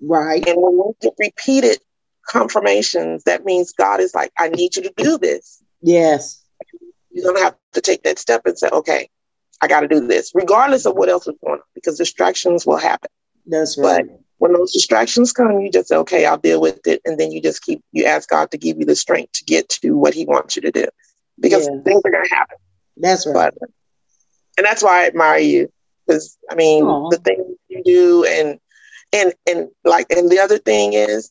Right. 0.00 0.46
And 0.46 0.60
when 0.60 0.76
we 0.76 0.92
get 1.00 1.14
repeated 1.18 1.78
confirmations, 2.26 3.24
that 3.24 3.44
means 3.44 3.72
God 3.72 4.00
is 4.00 4.14
like, 4.14 4.32
I 4.38 4.48
need 4.48 4.76
you 4.76 4.82
to 4.82 4.92
do 4.96 5.18
this. 5.18 5.62
Yes. 5.80 6.42
You're 7.10 7.24
going 7.24 7.36
to 7.36 7.44
have 7.44 7.56
to 7.72 7.80
take 7.80 8.02
that 8.02 8.18
step 8.18 8.42
and 8.44 8.58
say, 8.58 8.68
okay, 8.68 9.08
I 9.62 9.68
got 9.68 9.80
to 9.80 9.88
do 9.88 10.06
this, 10.06 10.32
regardless 10.34 10.86
of 10.86 10.94
what 10.94 11.08
else 11.08 11.26
is 11.26 11.34
going 11.44 11.58
on, 11.58 11.64
because 11.74 11.98
distractions 11.98 12.66
will 12.66 12.76
happen. 12.76 13.10
That's 13.46 13.78
right. 13.78 14.06
But 14.06 14.20
when 14.38 14.52
those 14.52 14.72
distractions 14.72 15.32
come, 15.32 15.60
you 15.60 15.70
just 15.70 15.88
say, 15.88 15.96
okay, 15.96 16.26
I'll 16.26 16.36
deal 16.36 16.60
with 16.60 16.86
it. 16.86 17.00
And 17.04 17.18
then 17.18 17.32
you 17.32 17.40
just 17.40 17.62
keep, 17.62 17.82
you 17.92 18.04
ask 18.04 18.28
God 18.28 18.50
to 18.50 18.58
give 18.58 18.78
you 18.78 18.84
the 18.84 18.96
strength 18.96 19.32
to 19.32 19.44
get 19.44 19.68
to 19.70 19.96
what 19.96 20.14
He 20.14 20.26
wants 20.26 20.56
you 20.56 20.62
to 20.62 20.70
do 20.70 20.86
because 21.40 21.66
yeah. 21.66 21.82
things 21.84 22.02
are 22.04 22.10
going 22.10 22.28
to 22.28 22.34
happen. 22.34 22.56
That's 22.98 23.26
right. 23.26 23.52
But, 23.58 23.70
and 24.58 24.66
that's 24.66 24.82
why 24.82 25.04
I 25.04 25.06
admire 25.06 25.38
you 25.38 25.72
because, 26.06 26.36
I 26.50 26.54
mean, 26.54 26.84
Aww. 26.84 27.10
the 27.10 27.18
things 27.18 27.56
you 27.68 27.82
do 27.84 28.24
and 28.24 28.58
and 29.12 29.34
and 29.46 29.68
like 29.84 30.06
and 30.10 30.30
the 30.30 30.38
other 30.38 30.58
thing 30.58 30.92
is 30.92 31.30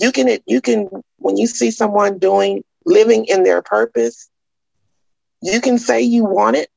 you 0.00 0.12
can 0.12 0.38
you 0.46 0.60
can 0.60 0.88
when 1.18 1.36
you 1.36 1.46
see 1.46 1.70
someone 1.70 2.18
doing 2.18 2.64
living 2.84 3.24
in 3.26 3.42
their 3.42 3.62
purpose 3.62 4.28
you 5.42 5.60
can 5.60 5.78
say 5.78 6.00
you 6.00 6.24
want 6.24 6.56
it 6.56 6.68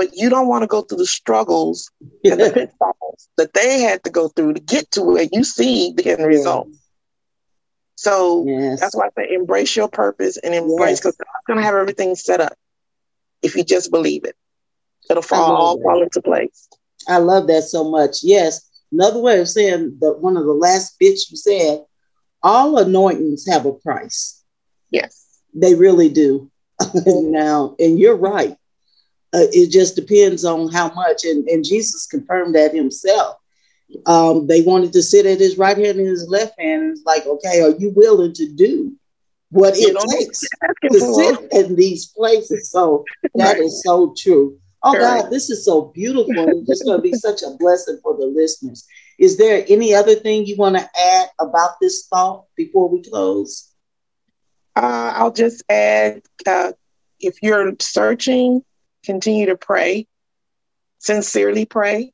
but 0.00 0.16
you 0.16 0.30
don't 0.30 0.48
want 0.48 0.62
to 0.62 0.66
go 0.66 0.80
through 0.80 0.98
the 0.98 1.06
struggles 1.06 1.90
and 2.24 2.40
the 2.40 2.50
pitfalls 2.54 3.28
that 3.36 3.52
they 3.52 3.80
had 3.80 4.02
to 4.04 4.10
go 4.10 4.28
through 4.28 4.54
to 4.54 4.60
get 4.60 4.90
to 4.92 5.02
where 5.02 5.28
you 5.30 5.44
see 5.44 5.92
the 5.94 6.10
end 6.10 6.24
result 6.24 6.68
so 7.96 8.44
yes. 8.46 8.80
that's 8.80 8.96
why 8.96 9.06
I 9.06 9.10
say 9.16 9.34
embrace 9.34 9.76
your 9.76 9.88
purpose 9.88 10.38
and 10.38 10.54
embrace 10.54 11.00
because 11.00 11.16
yes. 11.18 11.26
God's 11.26 11.46
going 11.46 11.58
to 11.58 11.64
have 11.64 11.74
everything 11.74 12.14
set 12.14 12.40
up 12.40 12.54
if 13.42 13.54
you 13.56 13.62
just 13.62 13.90
believe 13.90 14.24
it. 14.24 14.36
It'll 15.10 15.22
fall 15.22 15.54
all 15.54 15.82
fall 15.82 16.02
into 16.02 16.22
place. 16.22 16.68
I 17.08 17.18
love 17.18 17.46
that 17.48 17.64
so 17.64 17.90
much. 17.90 18.22
Yes, 18.22 18.70
Another 18.92 19.20
way 19.20 19.38
of 19.38 19.48
saying 19.48 19.98
that 20.00 20.18
one 20.18 20.36
of 20.36 20.44
the 20.44 20.52
last 20.52 20.98
bits 20.98 21.30
you 21.30 21.36
said, 21.36 21.84
all 22.42 22.78
anointings 22.78 23.46
have 23.46 23.66
a 23.66 23.72
price. 23.72 24.42
Yes. 24.90 25.26
They 25.54 25.74
really 25.74 26.08
do. 26.08 26.50
now, 27.06 27.76
and 27.78 27.98
you're 27.98 28.16
right. 28.16 28.56
Uh, 29.32 29.46
it 29.52 29.70
just 29.70 29.96
depends 29.96 30.44
on 30.44 30.70
how 30.72 30.92
much. 30.94 31.24
And, 31.24 31.46
and 31.48 31.64
Jesus 31.64 32.06
confirmed 32.06 32.54
that 32.54 32.74
himself. 32.74 33.36
Um, 34.06 34.46
they 34.46 34.62
wanted 34.62 34.92
to 34.92 35.02
sit 35.02 35.26
at 35.26 35.40
his 35.40 35.58
right 35.58 35.76
hand 35.76 35.98
and 35.98 36.06
his 36.06 36.28
left 36.28 36.60
hand. 36.60 36.92
it's 36.92 37.04
like, 37.04 37.26
okay, 37.26 37.60
are 37.60 37.70
you 37.70 37.90
willing 37.90 38.32
to 38.34 38.48
do 38.48 38.92
what 39.50 39.74
it 39.76 39.96
takes 40.10 40.40
to 40.40 41.00
sit 41.00 41.52
in 41.52 41.74
these 41.74 42.06
places? 42.06 42.70
So 42.70 43.04
that 43.34 43.54
right. 43.54 43.60
is 43.60 43.82
so 43.84 44.14
true. 44.16 44.58
Oh 44.82 44.94
God, 44.94 45.30
this 45.30 45.50
is 45.50 45.64
so 45.64 45.82
beautiful. 45.94 46.48
It's 46.48 46.68
just 46.68 46.84
going 46.84 46.98
to 46.98 47.02
be 47.02 47.12
such 47.12 47.42
a 47.42 47.50
blessing 47.58 47.98
for 48.02 48.16
the 48.16 48.26
listeners. 48.26 48.86
Is 49.18 49.36
there 49.36 49.64
any 49.68 49.94
other 49.94 50.14
thing 50.14 50.46
you 50.46 50.56
want 50.56 50.76
to 50.76 50.88
add 50.98 51.28
about 51.38 51.72
this 51.80 52.06
thought 52.06 52.46
before 52.56 52.88
we 52.88 53.02
close? 53.02 53.70
Uh, 54.74 55.12
I'll 55.16 55.32
just 55.32 55.62
add 55.68 56.22
uh, 56.46 56.72
if 57.18 57.36
you're 57.42 57.74
searching, 57.80 58.64
continue 59.04 59.46
to 59.46 59.56
pray, 59.56 60.06
sincerely 60.98 61.64
pray, 61.64 62.12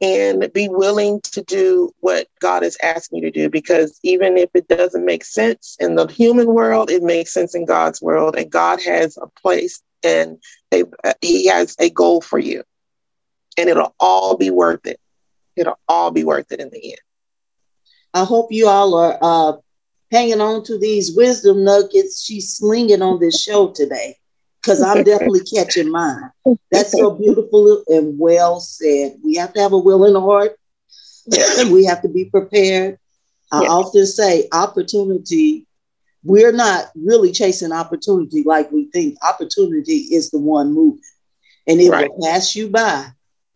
and 0.00 0.50
be 0.52 0.68
willing 0.68 1.20
to 1.22 1.42
do 1.42 1.92
what 2.00 2.28
God 2.40 2.62
is 2.62 2.78
asking 2.82 3.18
you 3.18 3.30
to 3.30 3.40
do. 3.42 3.50
Because 3.50 3.98
even 4.02 4.36
if 4.36 4.50
it 4.54 4.68
doesn't 4.68 5.04
make 5.04 5.24
sense 5.24 5.76
in 5.80 5.96
the 5.96 6.06
human 6.06 6.46
world, 6.46 6.90
it 6.90 7.02
makes 7.02 7.34
sense 7.34 7.54
in 7.54 7.64
God's 7.64 8.00
world. 8.00 8.36
And 8.36 8.50
God 8.50 8.80
has 8.82 9.16
a 9.16 9.26
place 9.40 9.82
and 10.04 10.38
a, 10.72 10.84
he 11.20 11.46
has 11.48 11.74
a 11.78 11.90
goal 11.90 12.20
for 12.20 12.38
you 12.38 12.62
and 13.58 13.68
it'll 13.68 13.94
all 13.98 14.36
be 14.36 14.50
worth 14.50 14.86
it 14.86 15.00
it'll 15.56 15.78
all 15.88 16.10
be 16.10 16.24
worth 16.24 16.52
it 16.52 16.60
in 16.60 16.70
the 16.70 16.92
end 16.92 17.00
I 18.14 18.24
hope 18.24 18.48
you 18.50 18.68
all 18.68 18.94
are 18.94 19.18
uh, 19.20 19.52
hanging 20.10 20.40
on 20.40 20.64
to 20.64 20.78
these 20.78 21.14
wisdom 21.14 21.64
nuggets 21.64 22.24
she's 22.24 22.56
slinging 22.56 23.02
on 23.02 23.20
this 23.20 23.42
show 23.42 23.70
today, 23.70 24.16
because 24.68 24.82
I'm 24.82 25.04
definitely 25.04 25.40
catching 25.54 25.90
mine. 25.90 26.30
That's 26.70 26.92
so 26.92 27.10
beautiful 27.10 27.82
and 27.88 28.18
well 28.18 28.60
said. 28.60 29.16
We 29.24 29.36
have 29.36 29.52
to 29.54 29.60
have 29.60 29.72
a 29.72 29.78
willing 29.78 30.14
heart. 30.14 30.58
And 31.60 31.72
we 31.72 31.84
have 31.84 32.02
to 32.02 32.08
be 32.08 32.26
prepared. 32.26 32.98
I 33.50 33.64
often 33.64 34.04
say 34.04 34.46
opportunity, 34.52 35.66
we're 36.22 36.52
not 36.52 36.90
really 36.94 37.32
chasing 37.32 37.72
opportunity 37.72 38.42
like 38.44 38.70
we 38.70 38.90
think. 38.92 39.16
Opportunity 39.26 39.96
is 40.12 40.30
the 40.30 40.38
one 40.38 40.74
moving, 40.74 41.00
and 41.66 41.80
it 41.80 41.88
right. 41.88 42.10
will 42.10 42.26
pass 42.26 42.54
you 42.54 42.68
by 42.68 43.06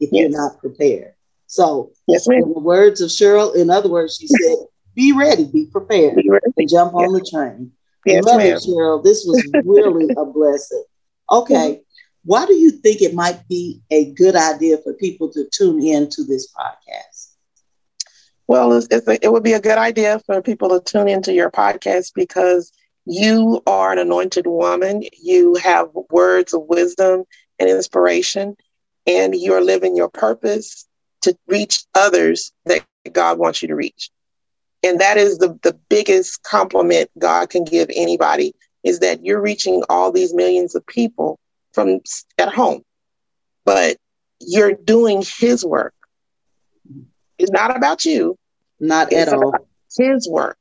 if 0.00 0.08
yes. 0.10 0.30
you're 0.30 0.40
not 0.40 0.58
prepared. 0.60 1.12
So, 1.46 1.92
yes, 2.08 2.26
in 2.26 2.40
the 2.40 2.60
words 2.60 3.02
of 3.02 3.10
Cheryl, 3.10 3.54
in 3.54 3.68
other 3.68 3.90
words, 3.90 4.16
she 4.16 4.26
said, 4.26 4.66
be 4.94 5.12
ready, 5.12 5.44
be 5.44 5.66
prepared, 5.66 6.16
be 6.16 6.30
ready. 6.30 6.46
and 6.56 6.68
jump 6.68 6.94
on 6.94 7.12
the 7.12 7.20
train. 7.30 7.72
Yes, 8.06 8.24
Love 8.24 8.40
it, 8.40 8.54
Cheryl. 8.56 9.04
This 9.04 9.24
was 9.26 9.46
really 9.64 10.08
a 10.16 10.24
blessing. 10.24 10.84
Okay. 11.32 11.82
Why 12.24 12.46
do 12.46 12.54
you 12.54 12.70
think 12.70 13.02
it 13.02 13.14
might 13.14 13.48
be 13.48 13.80
a 13.90 14.12
good 14.12 14.36
idea 14.36 14.78
for 14.78 14.92
people 14.94 15.32
to 15.32 15.48
tune 15.50 15.82
in 15.82 16.08
to 16.10 16.22
this 16.22 16.52
podcast? 16.52 17.32
Well, 18.46 18.72
it's, 18.74 18.86
it's 18.90 19.08
a, 19.08 19.24
it 19.24 19.32
would 19.32 19.42
be 19.42 19.54
a 19.54 19.60
good 19.60 19.78
idea 19.78 20.20
for 20.26 20.42
people 20.42 20.68
to 20.68 20.80
tune 20.80 21.08
into 21.08 21.32
your 21.32 21.50
podcast 21.50 22.12
because 22.14 22.70
you 23.06 23.62
are 23.66 23.92
an 23.92 23.98
anointed 23.98 24.46
woman. 24.46 25.02
You 25.20 25.56
have 25.56 25.88
words 26.10 26.54
of 26.54 26.62
wisdom 26.68 27.24
and 27.58 27.68
inspiration, 27.68 28.56
and 29.06 29.34
you're 29.34 29.64
living 29.64 29.96
your 29.96 30.10
purpose 30.10 30.86
to 31.22 31.36
reach 31.48 31.84
others 31.94 32.52
that 32.66 32.84
God 33.10 33.38
wants 33.38 33.62
you 33.62 33.68
to 33.68 33.74
reach. 33.74 34.10
And 34.84 35.00
that 35.00 35.16
is 35.16 35.38
the, 35.38 35.58
the 35.62 35.78
biggest 35.88 36.42
compliment 36.42 37.10
God 37.18 37.50
can 37.50 37.64
give 37.64 37.88
anybody 37.94 38.54
is 38.84 39.00
that 39.00 39.24
you're 39.24 39.40
reaching 39.40 39.82
all 39.88 40.12
these 40.12 40.34
millions 40.34 40.74
of 40.74 40.86
people 40.86 41.38
from 41.72 42.00
at 42.38 42.52
home, 42.52 42.82
but 43.64 43.96
you're 44.40 44.72
doing 44.72 45.22
his 45.38 45.64
work. 45.64 45.94
It's 47.38 47.50
not 47.50 47.76
about 47.76 48.04
you. 48.04 48.36
Not 48.80 49.12
at 49.12 49.32
all. 49.32 49.54
His 49.96 50.28
work. 50.28 50.58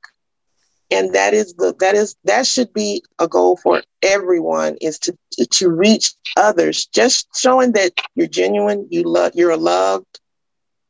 And 0.91 1.13
that 1.13 1.34
is 1.34 1.53
the 1.53 1.73
that 1.79 1.95
is 1.95 2.15
that 2.25 2.45
should 2.45 2.73
be 2.73 3.01
a 3.17 3.27
goal 3.27 3.55
for 3.55 3.81
everyone 4.03 4.75
is 4.81 4.99
to 4.99 5.15
to 5.51 5.69
reach 5.69 6.13
others, 6.36 6.86
just 6.88 7.27
showing 7.36 7.71
that 7.73 7.93
you're 8.13 8.27
genuine, 8.27 8.88
you 8.91 9.03
love 9.03 9.31
you're 9.34 9.55
loved, 9.55 10.19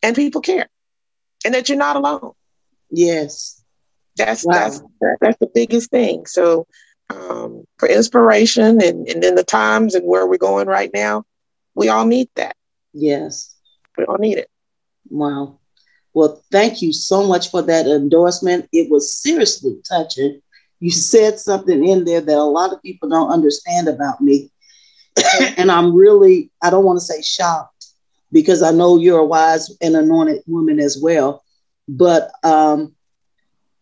and 0.02 0.16
people 0.16 0.42
care, 0.42 0.68
and 1.46 1.54
that 1.54 1.70
you're 1.70 1.78
not 1.78 1.98
alone. 1.98 2.32
Yes, 2.90 3.64
that's 4.18 4.44
wow. 4.44 4.54
that's 4.54 4.82
that's 5.22 5.38
the 5.40 5.50
biggest 5.54 5.92
thing. 5.92 6.26
So, 6.26 6.66
um, 7.12 7.66
for 7.78 7.88
inspiration 7.88 8.82
and 8.82 9.08
and 9.08 9.24
in 9.24 9.36
the 9.36 9.44
times 9.44 9.96
and 9.96 10.06
where 10.06 10.28
we're 10.28 10.38
going 10.38 10.68
right 10.68 10.92
now, 10.94 11.24
we 11.76 11.90
all 11.90 12.06
need 12.06 12.30
that. 12.36 12.56
Yes, 12.94 13.56
we 13.98 14.06
all 14.06 14.18
need 14.18 14.38
it. 14.38 14.50
Wow. 15.10 15.60
Well, 16.14 16.44
thank 16.52 16.82
you 16.82 16.92
so 16.92 17.26
much 17.26 17.52
for 17.52 17.62
that 17.62 17.88
endorsement. 17.88 18.68
It 18.74 18.92
was 18.92 19.14
seriously 19.14 19.78
touching. 19.88 20.42
You 20.80 20.92
said 20.92 21.40
something 21.40 21.88
in 21.88 22.04
there 22.06 22.22
that 22.22 22.38
a 22.38 22.44
lot 22.44 22.74
of 22.74 22.82
people 22.82 23.08
don't 23.08 23.32
understand 23.32 23.88
about 23.88 24.20
me. 24.20 24.52
and 25.58 25.72
I'm 25.72 25.96
really, 25.96 26.50
I 26.62 26.70
don't 26.70 26.84
want 26.84 26.98
to 27.00 27.06
say 27.06 27.22
shocked, 27.22 27.86
because 28.32 28.64
I 28.64 28.72
know 28.72 28.98
you're 28.98 29.20
a 29.20 29.26
wise 29.26 29.76
and 29.82 29.96
anointed 29.96 30.42
woman 30.48 30.80
as 30.80 30.98
well. 31.02 31.44
But 31.88 32.32
um, 32.44 32.96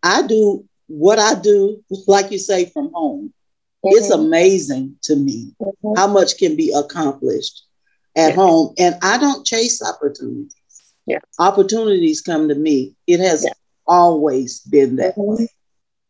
I 0.04 0.26
do 0.28 0.68
what 0.90 1.20
I 1.20 1.40
do, 1.40 1.84
like 2.08 2.32
you 2.32 2.40
say, 2.40 2.66
from 2.66 2.92
home. 2.94 3.34
Mm-hmm. 3.86 3.98
It's 3.98 4.10
amazing 4.10 4.98
to 5.04 5.16
me 5.16 5.54
mm-hmm. 5.62 5.94
how 5.96 6.08
much 6.08 6.38
can 6.38 6.58
be 6.58 6.74
accomplished 6.76 7.64
at 8.16 8.36
home. 8.36 8.74
And 8.78 8.96
I 9.02 9.18
don't 9.18 9.46
chase 9.46 9.82
opportunities. 9.82 10.54
Yeah. 11.06 11.20
Opportunities 11.38 12.22
come 12.22 12.50
to 12.50 12.56
me. 12.56 12.96
It 13.08 13.20
has 13.22 13.46
yeah. 13.46 13.54
always 13.88 14.60
been 14.62 14.98
that 14.98 15.16
mm-hmm. 15.16 15.44
way. 15.44 15.48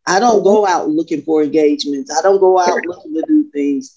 I 0.07 0.19
don't 0.19 0.43
go 0.43 0.63
mm-hmm. 0.63 0.73
out 0.73 0.89
looking 0.89 1.21
for 1.21 1.43
engagements. 1.43 2.11
I 2.17 2.21
don't 2.23 2.39
go 2.39 2.57
out 2.57 2.79
looking 2.85 3.13
to 3.13 3.23
do 3.27 3.51
things. 3.51 3.95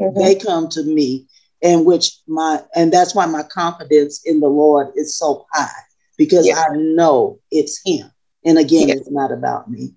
Mm-hmm. 0.00 0.18
They 0.18 0.34
come 0.34 0.68
to 0.70 0.82
me 0.82 1.26
and 1.62 1.86
which 1.86 2.18
my 2.26 2.60
and 2.74 2.92
that's 2.92 3.14
why 3.14 3.26
my 3.26 3.42
confidence 3.44 4.22
in 4.26 4.40
the 4.40 4.48
Lord 4.48 4.88
is 4.96 5.16
so 5.16 5.46
high 5.52 5.70
because 6.18 6.46
yeah. 6.46 6.58
I 6.58 6.76
know 6.76 7.38
it's 7.50 7.80
Him. 7.84 8.10
And 8.44 8.58
again, 8.58 8.88
yeah. 8.88 8.96
it's 8.96 9.10
not 9.10 9.32
about 9.32 9.70
me. 9.70 9.94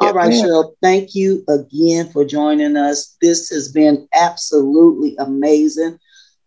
All 0.00 0.14
right. 0.14 0.30
Cheryl, 0.32 0.74
thank 0.82 1.14
you 1.14 1.44
again 1.48 2.08
for 2.10 2.24
joining 2.24 2.76
us. 2.76 3.16
This 3.22 3.50
has 3.50 3.72
been 3.72 4.08
absolutely 4.14 5.16
amazing. 5.18 5.98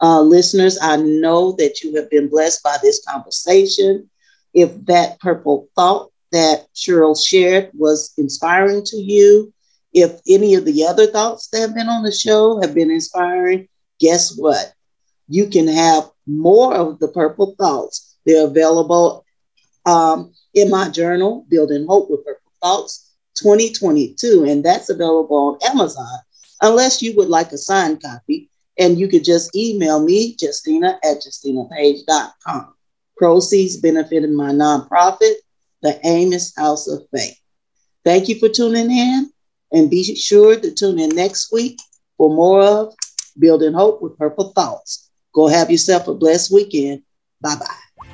Uh, 0.02 0.22
listeners, 0.22 0.78
I 0.82 0.98
know 0.98 1.54
that 1.54 1.82
you 1.84 1.96
have 1.96 2.10
been 2.10 2.30
blessed 2.30 2.64
by 2.64 2.78
this 2.82 3.04
conversation. 3.06 4.10
If 4.54 4.86
that 4.88 5.20
purple 5.20 5.70
thought 5.76 6.12
that 6.32 6.68
Cheryl 6.76 7.16
shared 7.18 7.72
was 7.74 8.14
inspiring 8.18 8.84
to 8.88 8.98
you, 8.98 9.54
if 9.94 10.20
any 10.28 10.56
of 10.56 10.66
the 10.66 10.86
other 10.86 11.08
thoughts 11.08 11.48
that 11.50 11.62
have 11.62 11.76
been 11.76 11.90
on 11.90 12.04
the 12.04 12.12
show 12.12 12.60
have 12.62 12.74
been 12.74 12.92
inspiring, 12.92 13.68
guess 14.00 14.36
what? 14.38 14.74
You 15.28 15.48
can 15.48 15.68
have 15.68 16.10
more 16.28 16.76
of 16.76 17.00
the 17.00 17.08
purple 17.10 17.56
thoughts. 17.60 18.18
They're 18.26 18.48
available 18.48 19.26
um, 19.86 20.34
in 20.54 20.70
my 20.70 20.90
journal, 20.90 21.46
Building 21.50 21.86
Hope 21.88 22.10
with 22.10 22.26
Purple 22.26 22.52
Thoughts 22.62 23.13
2022, 23.36 24.46
and 24.48 24.64
that's 24.64 24.90
available 24.90 25.60
on 25.62 25.72
Amazon, 25.72 26.20
unless 26.62 27.02
you 27.02 27.16
would 27.16 27.30
like 27.30 27.52
a 27.52 27.58
signed 27.58 28.02
copy. 28.02 28.50
And 28.80 29.00
you 29.00 29.08
could 29.08 29.24
just 29.24 29.56
email 29.56 30.04
me, 30.04 30.36
Justina 30.42 31.00
at 31.04 31.18
justinapage.com. 31.18 32.74
Proceeds 33.18 33.78
benefiting 33.78 34.36
my 34.36 34.52
nonprofit, 34.52 35.34
the 35.84 36.00
Amos 36.04 36.56
House 36.58 36.88
of 36.88 37.04
Faith. 37.16 37.40
Thank 38.04 38.30
you 38.30 38.40
for 38.40 38.50
tuning 38.50 38.90
in, 38.90 39.32
and 39.72 39.90
be 39.90 40.04
sure 40.16 40.60
to 40.60 40.72
tune 40.72 41.00
in 41.00 41.10
next 41.10 41.52
week 41.52 41.80
for 42.18 42.34
more 42.34 42.62
of 42.62 42.96
building 43.38 43.74
hope 43.74 44.02
with 44.02 44.18
purple 44.18 44.52
thoughts. 44.54 45.10
Go 45.34 45.48
have 45.48 45.72
yourself 45.72 46.08
a 46.08 46.14
blessed 46.14 46.52
weekend. 46.52 47.04
Bye 47.42 47.56
bye. 47.56 48.06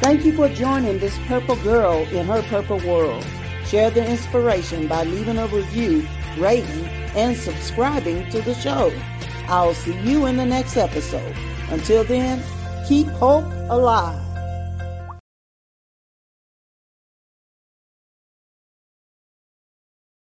Thank 0.00 0.24
you 0.24 0.32
for 0.32 0.48
joining 0.48 0.98
this 0.98 1.18
purple 1.26 1.56
girl 1.56 2.06
in 2.08 2.26
her 2.26 2.42
purple 2.42 2.78
world. 2.78 3.24
Share 3.68 3.90
the 3.90 4.06
inspiration 4.08 4.88
by 4.88 5.04
leaving 5.04 5.36
a 5.36 5.46
review, 5.48 6.08
rating, 6.38 6.86
and 7.14 7.36
subscribing 7.36 8.30
to 8.30 8.40
the 8.40 8.54
show. 8.54 8.90
I'll 9.46 9.74
see 9.74 9.98
you 10.00 10.26
in 10.26 10.38
the 10.38 10.46
next 10.46 10.76
episode. 10.76 11.36
Until 11.70 12.02
then, 12.04 12.42
keep 12.88 13.06
hope 13.08 13.44
alive. 13.68 14.27